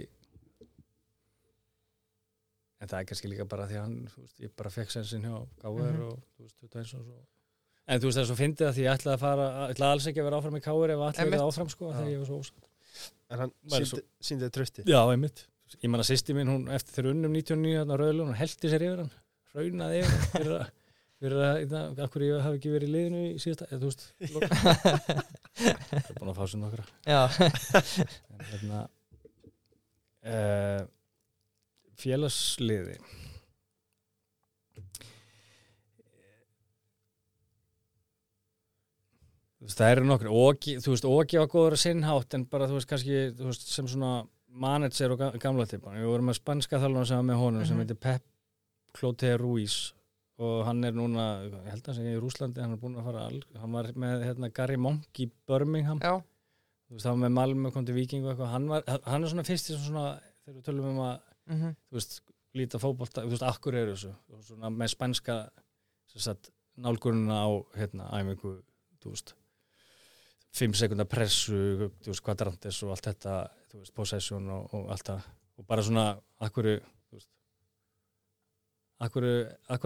[2.84, 5.24] en það er kannski líka bara því að hann, þú veist, ég bara fekk sensin
[5.24, 6.04] hjá Gáver Mhm.
[6.10, 7.24] og þú veist, 21 og svo
[7.88, 9.96] en þú veist, það er svo fyndið að því ég ætlaði að fara ég ætlaði
[9.98, 11.34] alls ekki að vera áfram í Káver ef allir Einmitt.
[11.34, 12.70] verið áfram sko, þegar ég var svo ósatt
[13.34, 15.42] En hann Væri síndi, síndi trösti Já, einmitt.
[15.82, 18.84] Ég manna sýsti mín, hún eftir þegar unnum 99 hérna á Rauðlun, hún heldi sér
[18.86, 19.14] yfir hann,
[19.58, 20.68] raunaði yfir hann fyrir að,
[21.24, 23.90] fyrir að, að, að hverju ég hafi ekki verið í liðinu í síðasta, eða þú
[23.90, 24.30] veist ég
[26.04, 26.86] er búin að fá sér nokkra.
[27.10, 27.22] Já,
[28.38, 28.84] en hérna
[30.30, 30.86] uh,
[32.06, 33.00] félagsliði
[34.74, 35.08] Þú veist,
[39.68, 42.88] það eru nokkur Ógi, þú veist, Ógi var góður að sinnhátt en bara, þú veist,
[42.90, 47.06] kannski þú veist, sem svona manager og ga- gamla tippan við vorum með spanska þalvana
[47.08, 47.86] sem var með honum sem Mhm.
[47.88, 48.22] heitir Pep
[48.94, 49.94] Clote Ruiz.
[50.40, 53.04] Og hann er núna, ég held að hann sé í Rúslandi hann er búin að
[53.06, 56.00] fara, al- hann var með hérna, Gary Monk í Birmingham.
[56.00, 56.18] Já,
[56.90, 59.30] þú veist, það var með Malmö, kom til Viking og eitthvað, hann, var, hann er
[59.30, 62.22] svona fyrst í svona, þegar við tölum um að, mhm, þú veist,
[62.56, 65.50] líta fótbolta, þú veist, akkur eru þessu, svona með spænska,
[66.08, 68.62] sem sagt, nálgununa á, hérna, æfingu,
[69.02, 69.34] þú veist,
[70.54, 71.90] fimm sekundar pressu,
[72.26, 73.38] kvadrantes og allt þetta,
[73.82, 76.04] veist, possession og, og allt það, og bara svona,
[76.46, 76.68] akkur,
[79.04, 79.26] akkur,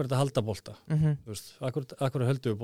[0.06, 1.86] þetta halda bolta, mhm, þú veist, akkur,
[2.28, 2.60] höldu við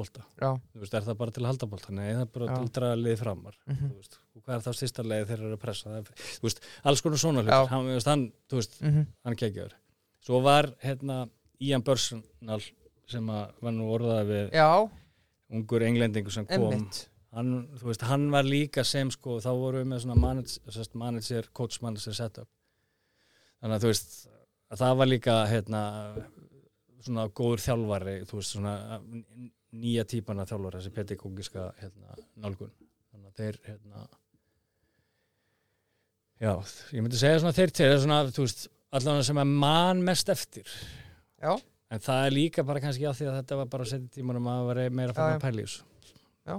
[0.84, 2.54] veist, er það bara til að halda bolta, nei, það er bara Já.
[2.58, 5.46] til að draga liðið framar, þú veist, og hvað er það styrsta leið þegar þeir
[5.48, 5.88] eru að pressa?
[5.88, 6.60] Það, er- veist,
[6.92, 8.28] alls konar svona hlut, hann, hann,
[8.60, 9.74] veist, mhm, hann kekkjaður.
[10.24, 11.18] Svo var, hérna,
[11.64, 12.60] Ian Börsnal
[13.08, 14.68] sem að var nú orðað við já,
[15.54, 19.82] ungur englendingur sem kom, emmitt, hann, þú veist, hann var líka sem, sko, þá vorum
[19.82, 22.48] við með svona manager, manager coach manager setup,
[23.60, 24.16] þannig að þú veist,
[24.70, 25.82] að það var líka, hérna,
[27.04, 28.74] svona góður þjálfari, þú veist, svona
[29.74, 32.74] nýja típana þjálfari, þessi pedagógiska, hérna, nálgun,
[33.10, 34.04] þannig að þeir, hérna,
[36.44, 36.52] já,
[36.94, 40.76] ég myndi segja svona þeir til, svona, þú veist, allan sem að man mest eftir,
[41.42, 41.56] já,
[41.94, 44.70] en það er líka bara kannski af því að þetta var bara setjum tímanum að
[44.70, 45.90] vera meira fann að pæla í þessu.
[46.44, 46.56] Já.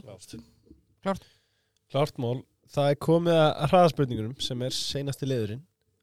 [1.05, 2.17] Klárt.
[2.21, 2.39] Mál,
[2.75, 5.61] það er komið að hraðaspurningunum sem er seinasti liðurinn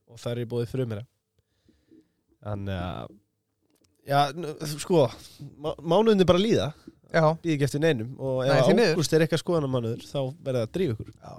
[0.09, 1.03] og það er í bóðið frumera
[2.43, 3.19] Þannig að
[4.03, 4.19] Já,
[4.83, 5.05] sko
[5.63, 6.65] má, mánuðin er bara að líða.
[7.13, 10.73] Já, býð ekki eftir neinum og ef ágúst er eitthvað skoðanamánuður þá verður það að
[10.75, 11.13] drífa ykkur.
[11.23, 11.35] Já,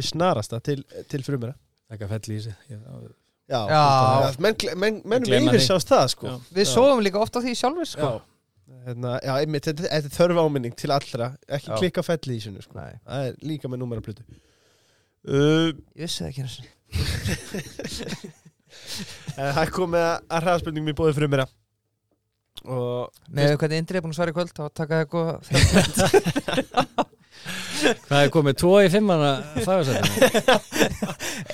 [0.00, 0.80] Ég snarasta til,
[1.10, 1.54] til frumera
[1.90, 2.54] Þakka fell í sig.
[2.70, 2.82] Ég-
[3.50, 4.34] Já, Já.
[4.38, 5.66] menn, menn, menn Gleyma yfir því.
[5.66, 6.26] sjást það sko.
[6.30, 6.36] Já.
[6.54, 8.20] við sofum líka ofta því sjálfur, sko, Já,
[8.86, 11.76] hérna, já einmitt, þetta, þetta er þörf áminning til allra ekki Já.
[11.80, 12.76] klikka felli í sinu sko.
[12.78, 16.70] nei, það er líka með númeraplötu uh, ég vissi það ekki einu sinni.
[19.40, 21.46] en Það er komið að, að hraðaspurningum í bóðið frumera
[22.60, 25.34] og með hvernig Indri er búin að svara í kvöld þá taka það góða
[27.80, 28.56] Hvað er komið?
[28.60, 29.30] Tvo í fimmana
[29.64, 30.12] fagasætinu?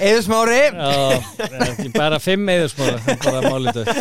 [0.07, 0.91] Eður smári Já,
[1.67, 3.93] ekki bara fimm eðursmára, bara málið dött.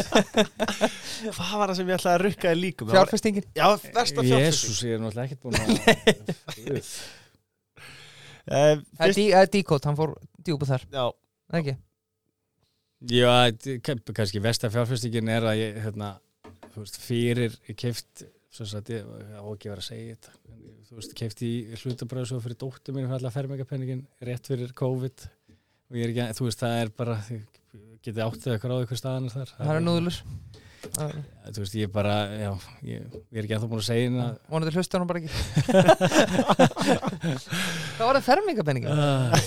[1.36, 2.88] hvað var það sem ég ætlaði að rukka í líkum?
[2.88, 5.66] Það var- fjárfestingin Já, versta fjárfesting Jésús, ég er náttúrulega ekkert búin að...
[6.66, 6.82] Uh,
[8.46, 10.12] Það er fyrst, dí- það er díkót, hann fór
[10.46, 11.06] djúpa þar Já,
[11.50, 11.76] Það ekki?
[13.12, 13.32] Já,
[14.16, 16.12] kannski versta fjárfestingin er að ég, hérna,
[16.74, 18.24] þú veist, fyrir keift,
[18.56, 19.04] svo að ég
[19.36, 20.32] á ekki að vera að segja þetta,
[20.88, 21.48] þú veist, keift í
[21.82, 25.18] hlutabröðu svo fyrir dóttur mín fyrir alla fermingapenningin rétt fyrir COVID.
[25.92, 27.16] Og ég er ekki, þú veist, það er bara,
[28.06, 29.50] getið áttið eitthvað á eitthvað staðan þar.
[29.58, 30.18] Það eru núðlur.
[30.86, 32.52] Þú veist, ég bara, já,
[32.86, 33.00] ég,
[33.34, 35.34] ég er ekki ennþá búin að segja hérna Vonandi hlusta hann bara ekki.
[37.96, 38.90] Hvað var það fermingapenninga?
[38.94, 39.00] Uh,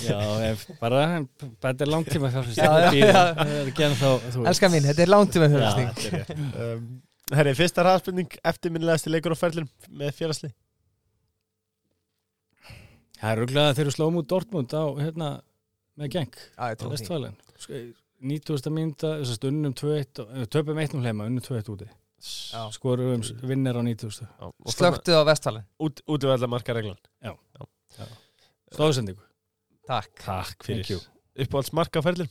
[0.02, 0.18] já,
[0.50, 0.98] ef, bara
[1.38, 3.06] þetta er langtíma fjárfæsting er.
[4.50, 5.58] Elskar mín, þetta er langtíma Já,
[7.28, 10.50] er um, Herri, fyrsta hraðaspurning eftirminnilegasti leikur á ferlum með félagsli
[13.18, 15.28] Það er rúglega þegar við slóum út Dortmund á, hérna,
[15.98, 16.90] með geng því.
[16.92, 17.34] Vestfælen
[18.18, 18.70] 90.
[18.74, 21.88] mínúta, þess að unnum 2-1 og- eh, töpum 1 heima, unnum 2-1 úti.
[22.74, 24.26] Skorum vinnir á 90.
[24.26, 26.98] Já, og Slöktu á vestfalin út, útvæðla marka reglan
[28.74, 29.22] Stóðsendingu.
[29.86, 30.14] Takk.
[30.24, 30.66] Takk.
[31.38, 32.28] Uppáhalds marka á ferlum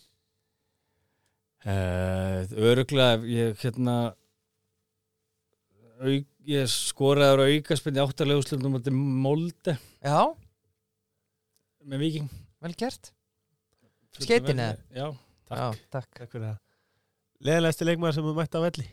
[1.66, 4.14] uh, Öruglega, ég hérna
[5.98, 9.78] auk, ég skoraði á aukaspinni áttalegu slundum á Molde.
[10.02, 10.22] Já,
[11.88, 12.30] með Viking
[12.64, 13.12] vel gert.
[14.18, 14.78] Skeytin eða?
[14.96, 15.08] Já,
[15.48, 16.14] Já, takk.
[16.20, 16.58] Takk fyrir það.
[17.48, 18.88] Leðilegasti leikmaður sem þú mætti á velli?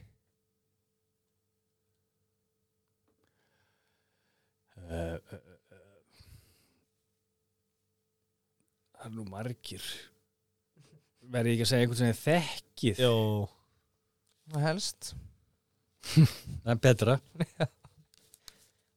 [4.84, 5.78] Uh, uh, uh,
[8.94, 9.86] Það er nú margir.
[11.34, 13.00] Verði ég ekki að segja einhvern sem er þekkið?
[13.00, 13.14] Jó.
[14.52, 15.14] Og helst
[16.12, 17.16] Það er betra.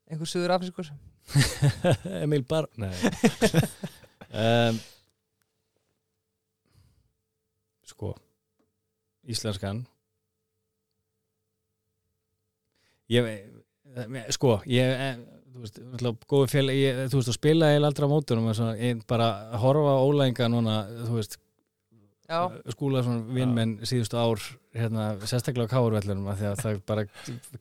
[0.08, 0.90] Einhver suður afriskur
[2.24, 2.94] Emil Bar Nei.
[4.28, 4.76] Um,
[7.88, 8.10] Sko
[9.24, 9.80] Íslenskan.
[13.08, 13.30] Ég
[14.36, 15.16] Sko Ég eh,
[15.58, 15.80] Þú veist,
[16.30, 18.52] góði fél ég, Þú veist, að spila ég aldrei á mótunum
[19.08, 19.30] bara
[19.64, 20.76] horfa ólæðinga núna
[21.08, 21.40] Þú veist
[22.28, 22.40] Já,
[22.74, 24.42] Skúlason vinnmenn síðustu ár
[24.76, 27.06] hérna, sérstaklega á káurvellunum af því að það bara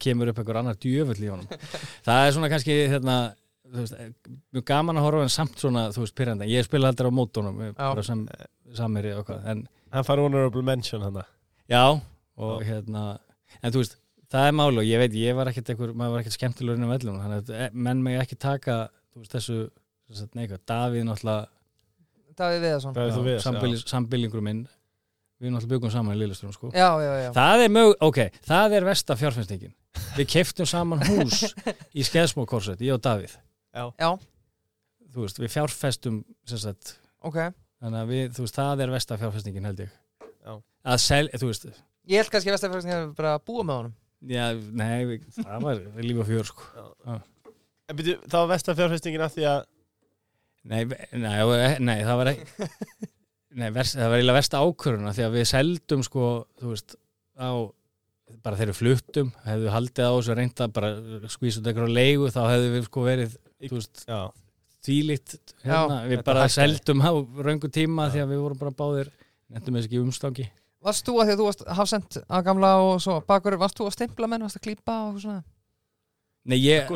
[0.03, 1.47] kemur upp einhver annar djöfull í honum.
[2.07, 3.15] Það er svona kannski hérna,
[3.77, 3.95] veist,
[4.57, 7.63] mjög gaman að horfa en samt svona, þú veist, pyrranda ég spila aldrei á mótunum,
[7.79, 8.27] bara sam,
[8.75, 9.65] samiri og hvað, en
[9.95, 11.23] Hann fær honorable mention hann
[11.71, 11.85] já
[12.37, 13.07] og hérna,
[13.63, 13.99] en þú veist
[14.35, 16.91] það er máli og ég veit, ég var ekkert einhver, maður var ekkert skemmtilegur inn
[16.91, 19.69] á vellunum, að eh, menn mig ekki taka, veist, þessu
[20.11, 21.47] þess að neika, Davíð náttúrulega
[22.37, 23.59] Davíð Viðarsson.
[23.61, 23.81] Já.
[23.91, 24.67] sambýlingur minn.
[25.37, 26.71] Við náttúrulega byggum saman í Lilleström sko.
[26.73, 27.31] Já, já, já.
[27.37, 29.75] Það er mög, ok, það er versta fjárfæstingin
[30.17, 31.43] við keftum saman hús
[31.93, 33.35] í Skeðsmókorset, ég og Davíð.
[33.77, 34.13] Já,
[35.13, 37.43] þú veist, við fjárfestum sem sagt, ok.
[37.85, 39.93] þannig að við, þú veist, það er versta fjárfestingin held ég.
[40.47, 40.57] Já.
[40.95, 41.69] að sel, þú veist
[42.07, 43.95] Ég held kannski að Vestafjörðin hefur bara búið með honum.
[44.31, 44.45] Já,
[44.79, 46.69] nei, við, það var líf og fjör sko.
[47.87, 49.65] En byrju, þá var vesta fjárfestingin að því að
[50.67, 52.69] nei, nei, nei, nei, það var ekki
[53.61, 56.97] nei, verst, það var eiginlega versta ákvöruna því að við seldum sko, þú veist,
[57.41, 57.51] á
[58.43, 60.91] bara þegar við fluttum, hefðu haldið á þessu reynda bara
[61.31, 64.21] skvísut eitthvað á leigu þá hefðu við sko verið, þú veist Já,
[64.87, 67.13] þvílíkt hérna, við þetta bara seldum á
[67.47, 68.15] röngu tíma Já.
[68.15, 69.13] því að við vorum bara báðir
[69.53, 70.49] nefndum þess ekki umstangi.
[70.87, 73.89] Varst þú að því að þú varst hafsend að gamla og svo bakur, varst þú
[73.89, 75.43] að stimpla menn, varst að klípa og svona?
[76.47, 76.91] Nei, ég,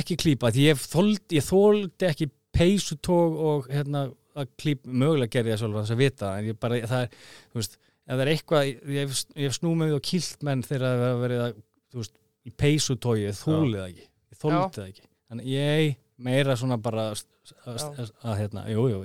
[0.00, 4.06] ekki klípa því ég þóldi, ég þóldi ekki peysutóg og hérna
[4.36, 7.20] að klíp, mögulega gerði ég það svolítið að vita en ég bara, það er,
[7.52, 10.64] þú veist ef það er eitthvað, ég hef, ég hef snúið við og kilt menn
[10.66, 11.56] þegar það hefur verið að,
[11.92, 12.16] þú veist
[12.46, 15.96] í peysutógi, ég þólið það ekki ég þóldi það ekki, þannig ég
[16.26, 19.00] meira svona bara að, hérna, jú, jú,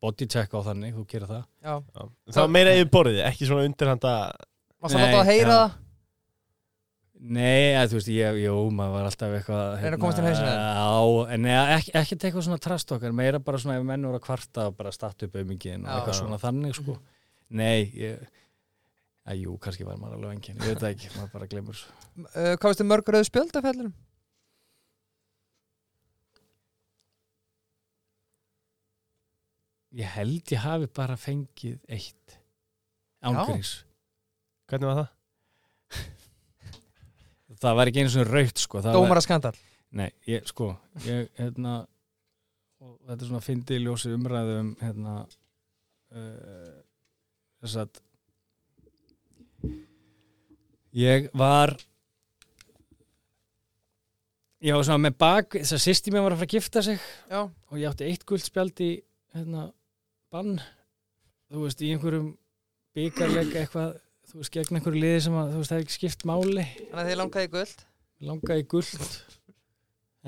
[0.00, 1.44] body check á þannig, þú gerir það.
[1.60, 2.02] Já, Já.
[2.32, 4.12] Það var meira yfir borðið, ekki svona undirhanda
[4.80, 5.78] varst að Nei, láta að heyra það
[7.20, 10.24] Nei, að, þú veist, ég, jú, maður var alltaf eitthvað hérna, Reyna að komast inn
[10.24, 14.06] í hausinn, Já, en ekki, ekkert eitthvað svona trast okkar meira bara svona ef menn
[14.08, 16.96] voru að kvarta og bara starta upp auðmingin og eitthvað svona þannig sko.
[17.60, 18.22] Nei, ég
[19.28, 21.92] að, Jú, kannski var maður alveg engin, ég veit ekki maður bara glemur svo
[22.24, 23.92] uh, Hvað veistu mörg rauð spjöld af fellinum?
[30.00, 32.36] Ég held ég hafi bara fengið eitt
[33.26, 33.80] ángurins
[34.70, 35.08] Hvernig var það?
[37.60, 39.56] Það var ekki einu svona raukt sko Dómara skandal
[39.90, 40.70] Nei, ég, sko,
[41.02, 41.80] ég, hérna
[42.80, 45.16] og þetta er svona fyndi í ljósi umræðu um, hérna
[46.14, 46.76] uh,
[47.60, 48.00] þess að
[50.96, 51.74] ég var
[54.62, 57.02] ég var svona með bak þess að sýsti mér var að fara að gifta sig
[57.02, 58.92] Já, og ég átti eitt guldspjald í
[59.34, 59.70] hérna,
[60.32, 60.60] bann.
[61.50, 62.30] Þú veist, í einhverjum
[62.96, 63.96] byggarleik eitthvað,
[64.30, 66.66] þú veist, gegn einhverju liði sem að, þú veist, það er ekki skipt máli.
[66.80, 67.86] Þannig að þið langaði í guld
[68.20, 69.16] langaði í guld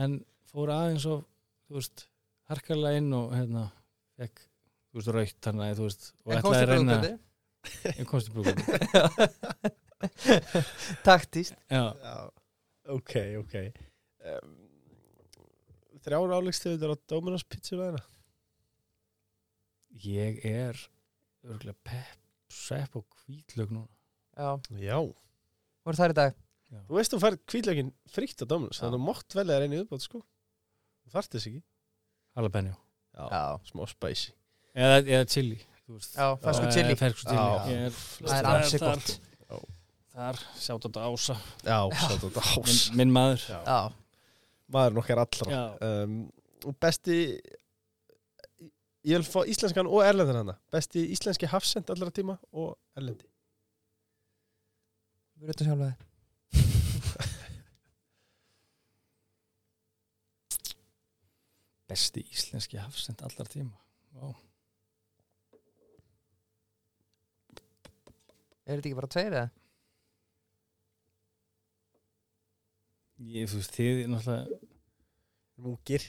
[0.03, 0.17] en
[0.49, 1.25] fór aðeins og
[1.69, 2.07] þú veist,
[2.53, 3.67] harkarlega inn og hérna,
[4.21, 6.99] fekk þú veist, raukt þannig að þú veist, og ætlaði að reyna
[7.93, 9.73] en komstu brúðkaupi
[11.07, 12.17] Taktíst já, Já,
[12.91, 13.55] ok, ok.
[14.33, 14.57] Um,
[16.03, 18.01] Þrjára áleikstöður á Dominos pizzavæðina?
[20.03, 20.81] Ég er
[21.47, 22.22] örgulega pepp,
[22.53, 23.89] sepp og hvítlög núna.
[24.37, 24.51] Já,
[24.81, 24.99] Já,
[25.85, 26.39] voru þær í dag?
[26.89, 28.85] Þú veist þú fær kvíðlegin frítt á Dominos Já.
[28.87, 30.23] þannig að þú mátt velja þér einu uppátt sko.
[31.05, 31.63] Þú þarft þess ekki.
[32.37, 32.73] Jalapeno
[33.13, 33.43] Já, Já.
[33.69, 34.33] smá spicy.
[34.73, 36.15] Eða, eða chili þú veist.
[36.17, 36.95] Já, fersku Eh, chili.
[36.97, 37.37] fersku chili.
[37.37, 37.67] Já.
[37.69, 37.91] Ég er,
[38.23, 39.19] Það er ansi þar- gott.
[40.13, 41.35] Þar, sjátt þetta ása.
[41.65, 43.45] Já, sátt þetta ás minn, minn maður.
[43.49, 43.61] Já.
[43.65, 43.93] Já,
[44.73, 45.51] Maður nokkar allra.
[45.53, 45.63] Já,
[46.05, 46.33] um,
[46.65, 47.17] og Besti
[49.03, 50.55] Ég vil fá íslenskan og erlendan hana.
[50.71, 53.27] Besti íslenski hafsend allra tíma og erlendi.
[55.43, 55.99] Við þetta sjálf þið
[61.91, 63.75] besti íslenski hafsend allar tíma.
[64.15, 64.31] Vá.
[68.63, 69.51] Er þetta ekki bara tveir eða?
[73.23, 74.47] ég, þú veist, þið náttúrulega
[75.63, 76.03] Mungir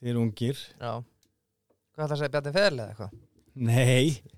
[0.00, 0.56] þið eru ungir.
[0.80, 0.92] Já
[1.96, 3.20] Hvað ætlar að segja Bjarni Feðli eða eitthvað?
[3.66, 4.36] Nei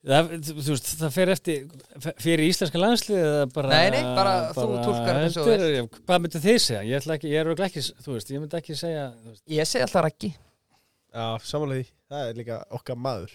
[0.00, 4.30] Það, þú þú veist, það fer eftir fyrir íslenska landslið eða bara Nei, nei, bara
[4.56, 6.80] þú og þú heldur, Hvað myndir þið segja?
[6.88, 9.02] Ég, ætla ekki, ég er ekki, þú veist, ég myndi ekki segja
[9.52, 13.34] Ég segi alltaf Raggi Já, samanlega því, það er líka okkar maður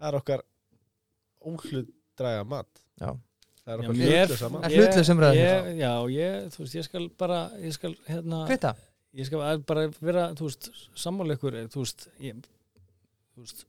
[0.00, 0.44] Það er okkar
[1.52, 2.70] óhlutdræga mat
[3.02, 3.10] Já.
[3.12, 5.76] Það er okkar mér- hlutlega saman En hlutlaus umræða ég, hérna.
[5.82, 8.72] Já, ég, þú veist, ég skal bara ég skal, hérna Hvita?
[9.18, 12.42] Ég skal bara vera, þú veist, sammála ykkur þú veist, ég
[13.34, 13.64] þú veist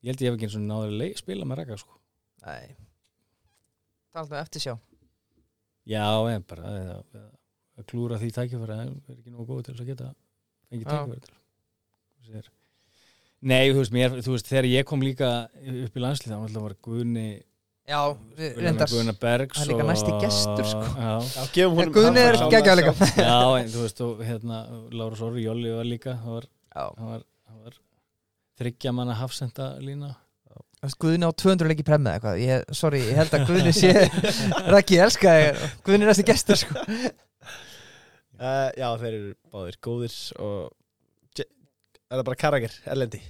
[0.00, 1.98] ég held ég hef ekki eins og náður spila með raka, sko
[2.46, 2.76] Nei
[4.16, 4.74] alltaf eftir sjá
[5.88, 6.96] Já, en bara eða,
[7.80, 10.08] að klúra því tækifæri en er ekki nógu góð til þess að geta
[10.70, 10.90] engin Já.
[10.92, 11.38] tækifæri til
[12.30, 12.50] sér.
[13.40, 16.76] Nei, þú veist, mér, þú veist, þegar ég kom líka upp í landslið, þá var
[16.84, 17.28] Guðni
[17.90, 18.00] Já,
[18.38, 18.86] reyndar.
[18.86, 20.82] Guðna Bergs Það er líka næsti gestur, sko.
[20.94, 23.08] Já, Já, gefum honum Guðni er hann- geggjaður líka.
[23.18, 23.38] já.
[23.58, 24.58] En þú veist, og hérna
[24.94, 27.24] Lára Sorri, Jolli var líka það var,
[27.64, 27.78] var,
[28.60, 30.12] þryggja manna hafsenda lína.
[31.02, 32.38] Guðni á 200 leiki premmið eitthvað.
[32.40, 33.90] Ég, Sorry, ég held að Guðni sé
[34.72, 35.66] Raki, ég elska þig.
[35.84, 36.86] Guðni er næsti gestur sko.
[38.38, 40.70] Uh, já, þeir eru báðir góðir og
[41.42, 43.20] er það bara karakter, erlendi?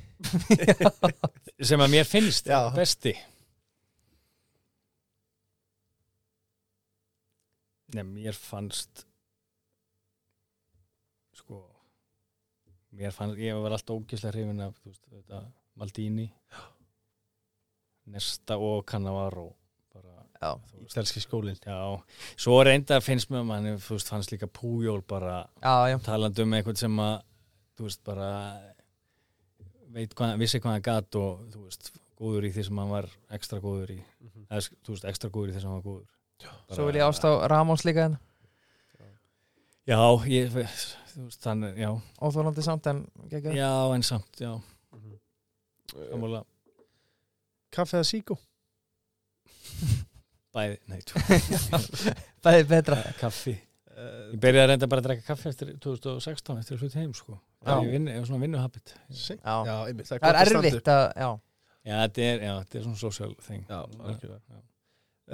[1.68, 2.68] Sem að mér finnst Já.
[2.76, 3.16] besti
[7.94, 9.04] Nei, mér fannst
[11.40, 11.62] sko
[12.96, 15.40] mér fannst, ég var alltaf ógislega hrifin af, þú veist, þetta
[15.80, 16.26] Maldini.
[18.10, 19.46] Nesta og Cannavaro
[19.94, 21.58] bara, Já, Íslenski skólinn.
[21.66, 21.78] Já
[22.40, 25.98] svo reynda finnst mér manni, þú veist, fannst líka Pújól bara já, já.
[26.04, 27.16] talandi um einhvern sem að
[27.78, 28.30] þú veist bara
[29.94, 33.10] veit hvað, vissi hvað hann gat og þú veist, góður í því sem hann var
[33.36, 34.00] ekstra góður í,
[34.48, 36.19] eða þú veist, ekstra góður í því sem hann var góður
[36.70, 38.18] Svo vil ég ást á Ramos líka en
[39.90, 39.98] Já,
[40.30, 40.98] ég, veist,
[41.42, 41.90] þannig, já.
[42.22, 43.00] Óþólandi samt en
[43.32, 43.56] geggjað.
[43.58, 45.16] Já, en samt, já, uh,
[46.12, 46.44] sammála.
[47.74, 48.36] Kaffe eða síkó
[50.54, 51.00] bæði, nei,
[52.44, 53.00] Bæði betra.
[53.18, 53.56] Kaffi.
[53.90, 57.10] Uh, Ég byrjaði að reynda bara að drekka kaffi eftir 2016 eftir að hluti heim,
[57.16, 57.36] sko.
[57.66, 58.94] Ég var svona vinnuhabit.
[59.10, 59.34] Já.
[59.44, 61.28] Já, einmitt, það er, Það er erfitt að, já.
[61.80, 63.66] Já, þetta er, já, þetta er svona social thing.
[63.68, 63.80] Já.
[63.90, 64.62] Já.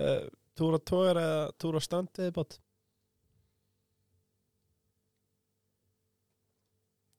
[0.01, 0.27] uh,
[0.57, 2.57] Túr á tógar eða túr á standi eða bát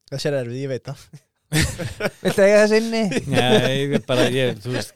[0.07, 1.01] Þessi er erfið, ég veit það
[2.23, 3.01] Viltu eiga þess inni?
[3.31, 4.93] Nei, ég bara, ég, þú veist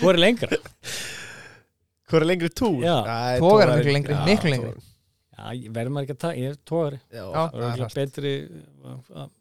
[0.00, 0.58] Hvor er lengra?
[2.08, 2.80] Hvað er lengri túr?
[2.84, 2.96] Já.
[3.08, 4.72] Æ, Togar er miklu lengri, Já, miklu lengri.
[5.34, 5.44] Já,
[5.76, 7.24] verður maður ekki að taka, ég er tógari Já, Já.
[7.32, 7.96] Það það er er hart.
[8.00, 8.34] betri
[8.90, 9.32] að- að-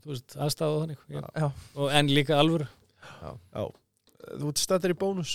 [0.00, 1.22] þú veist, aðstæða og þannig já.
[1.44, 1.48] Já.
[1.76, 2.68] og, en líka alvöru
[4.30, 5.34] Þú ert stættir í bónus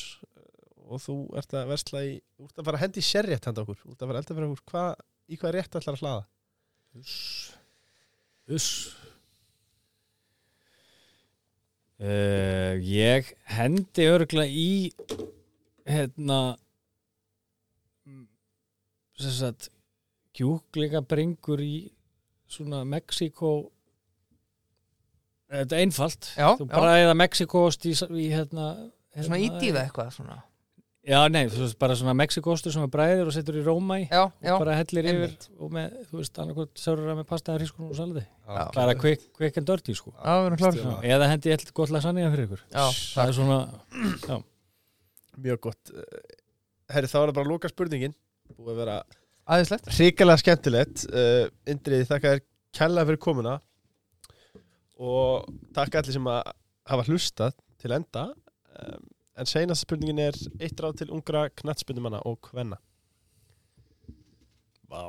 [0.86, 3.64] og þú ert að versla í Þú ert að fara að hendi í sérrétt handa
[3.66, 3.80] okkur.
[3.82, 4.72] Þú ert að fara að elda fyrir okkur.
[4.74, 4.86] Hva,
[5.26, 6.26] Í hvað rétt ætlar að hlaða?
[7.00, 7.16] Uss.
[8.56, 8.70] Uss.
[11.96, 14.92] Uh, Ég hendi örgla í
[15.88, 16.40] hérna
[19.16, 19.70] sem sagt
[20.36, 21.76] kjúklinga bringur í
[22.52, 23.54] svona Mexiko
[25.48, 26.28] þetta er einfalt.
[26.36, 28.74] Já, þú bara eða Mexikost í, í hérna,
[29.16, 30.42] Svona hérna ídýða eitthvað svona
[31.06, 34.24] Já, nei, þú veist, bara svona Mexikostur sem er bræðir og setur í í Já,
[34.26, 38.00] og já, bara hellir yfir og með, þú veist, annarkot sörur með pastaði hrískunum og
[38.00, 38.64] salati Já.
[38.74, 40.16] bara quick, quick and dirty, sko.
[40.18, 40.98] Já, við erum Já.
[41.06, 42.66] Já, eða hendi ég eitthvað gott lasagna fyrir ykkur.
[42.74, 43.62] Já, það er svona,
[45.46, 45.92] Mjög gott.
[45.92, 46.36] Eh,
[46.96, 48.16] Herri, þá er það bara að loka spurningin.
[48.56, 48.98] Búið að vera
[49.56, 51.06] aðeinslegt hrikalega skemmtilegt.
[51.10, 52.44] Uh, Indriði, þakka þér
[52.78, 53.56] kærlega fyrir komuna.
[54.96, 56.54] Og takk allir sem að
[56.88, 58.30] hafa hlustað til enda.
[58.80, 62.80] Um, en seinast spurningin er eitt ráð til ungra knattspyndumanna og hvenna
[64.90, 65.04] vá.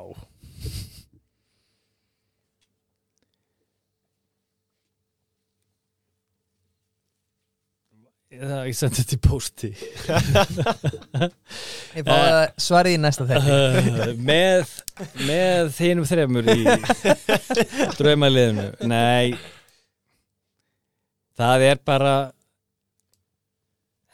[8.37, 9.69] Það ég sendi þetta í posti
[11.95, 14.73] Ég fá að svarið í næsta þegar uh, með
[15.25, 16.57] með þínum þremur í
[17.97, 18.67] draumaliðinu.
[18.91, 19.37] Nei.
[21.39, 22.13] Það er bara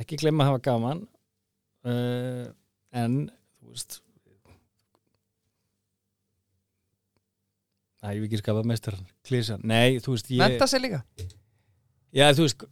[0.01, 1.03] ekki glemma að hafa gaman
[1.87, 2.47] uh,
[2.93, 3.19] en
[3.59, 3.99] þú veist
[8.03, 10.97] Æ, ég vil ekki skapa mestar klísa, nei, þú veist ég, Menta sig líka.
[12.11, 12.65] Já, þú veist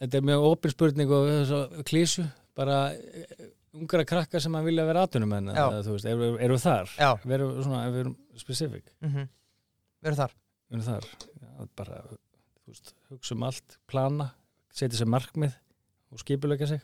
[0.00, 2.24] þetta er mjög opin spurning og klísu
[2.56, 6.64] bara eh, ungra krakka sem að vilja vera atunum en þú veist, eru er við
[6.64, 6.94] þar.
[6.96, 8.88] Já, verum svona, ef við erum specific.
[9.04, 9.28] Mm -hmm.
[10.00, 10.34] við erum þar.
[10.70, 11.08] Við erum þar,
[11.42, 14.32] já, bara þú veist, hugsa um allt, plana
[14.72, 15.56] setja sér markmið
[16.12, 16.82] og skipuleika sig.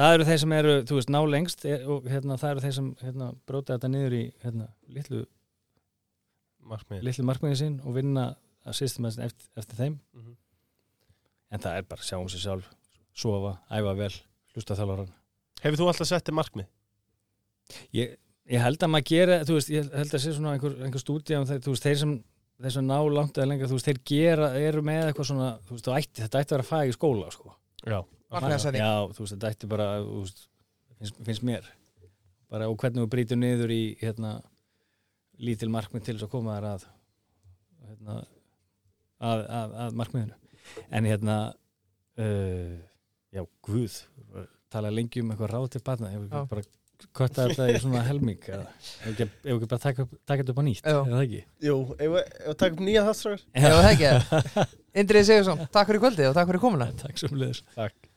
[0.00, 2.74] Það eru þeir sem eru þú veist, ná lengst er, og hérna, það eru þeir
[2.76, 5.24] sem hérna, bróta þetta niður í hérna, litlu,
[6.70, 8.30] markmið litlu markmiði sín og vinna
[8.68, 9.98] að systemast eftir, eftir þeim.
[10.14, 10.36] Mhm.
[11.50, 12.66] en það er bara að sjá um sig sjálf
[13.16, 14.12] sofa, æfa vel,
[14.54, 15.12] hlusta þjálfaran
[15.60, 16.68] Hefur þú alltaf sett þér markmið?
[17.92, 18.16] ég,
[18.48, 21.40] ég held að maður gera þú veist, ég held að sé svona einhver, einhver stúdía
[21.40, 22.14] um þeir, þú veist, þeir sem
[22.60, 25.76] þeir sem ná langt eða lengra, þú veist, þeir gera eru með eitthvað svona, þú
[25.76, 28.00] veist, ætti, þetta ætti að vera fag í skóla, sko Já.
[28.78, 30.44] Já, þú veist, þetta ætti bara, veist
[30.98, 31.66] finnst, finnst mér.
[32.50, 34.36] Bara og hvernig þú brýtur niður í hérna,
[35.40, 36.86] lítil markmið til þess að koma þær að
[37.88, 38.18] hérna,
[39.30, 40.38] að, að, að markmiðinu.
[40.94, 41.36] En hérna
[42.20, 42.74] uh,
[43.34, 44.00] já, guð
[44.70, 46.62] tala lengi um eitthvað ráð til batna ég vil bara
[47.20, 48.66] kötta þetta í svona helming eða?
[48.80, 50.98] Ef ekki, ef ekki bara taka, þetta upp á nýtt Já.
[51.00, 51.42] eða ekki?
[51.66, 54.68] Jú, ef við taka upp nýja þáttstrákar Já, það ekki
[55.00, 56.90] Indriði Sigursson, takk fyrir kvöldið og takk fyrir komuna.
[57.04, 58.09] Takk sem liðis Takk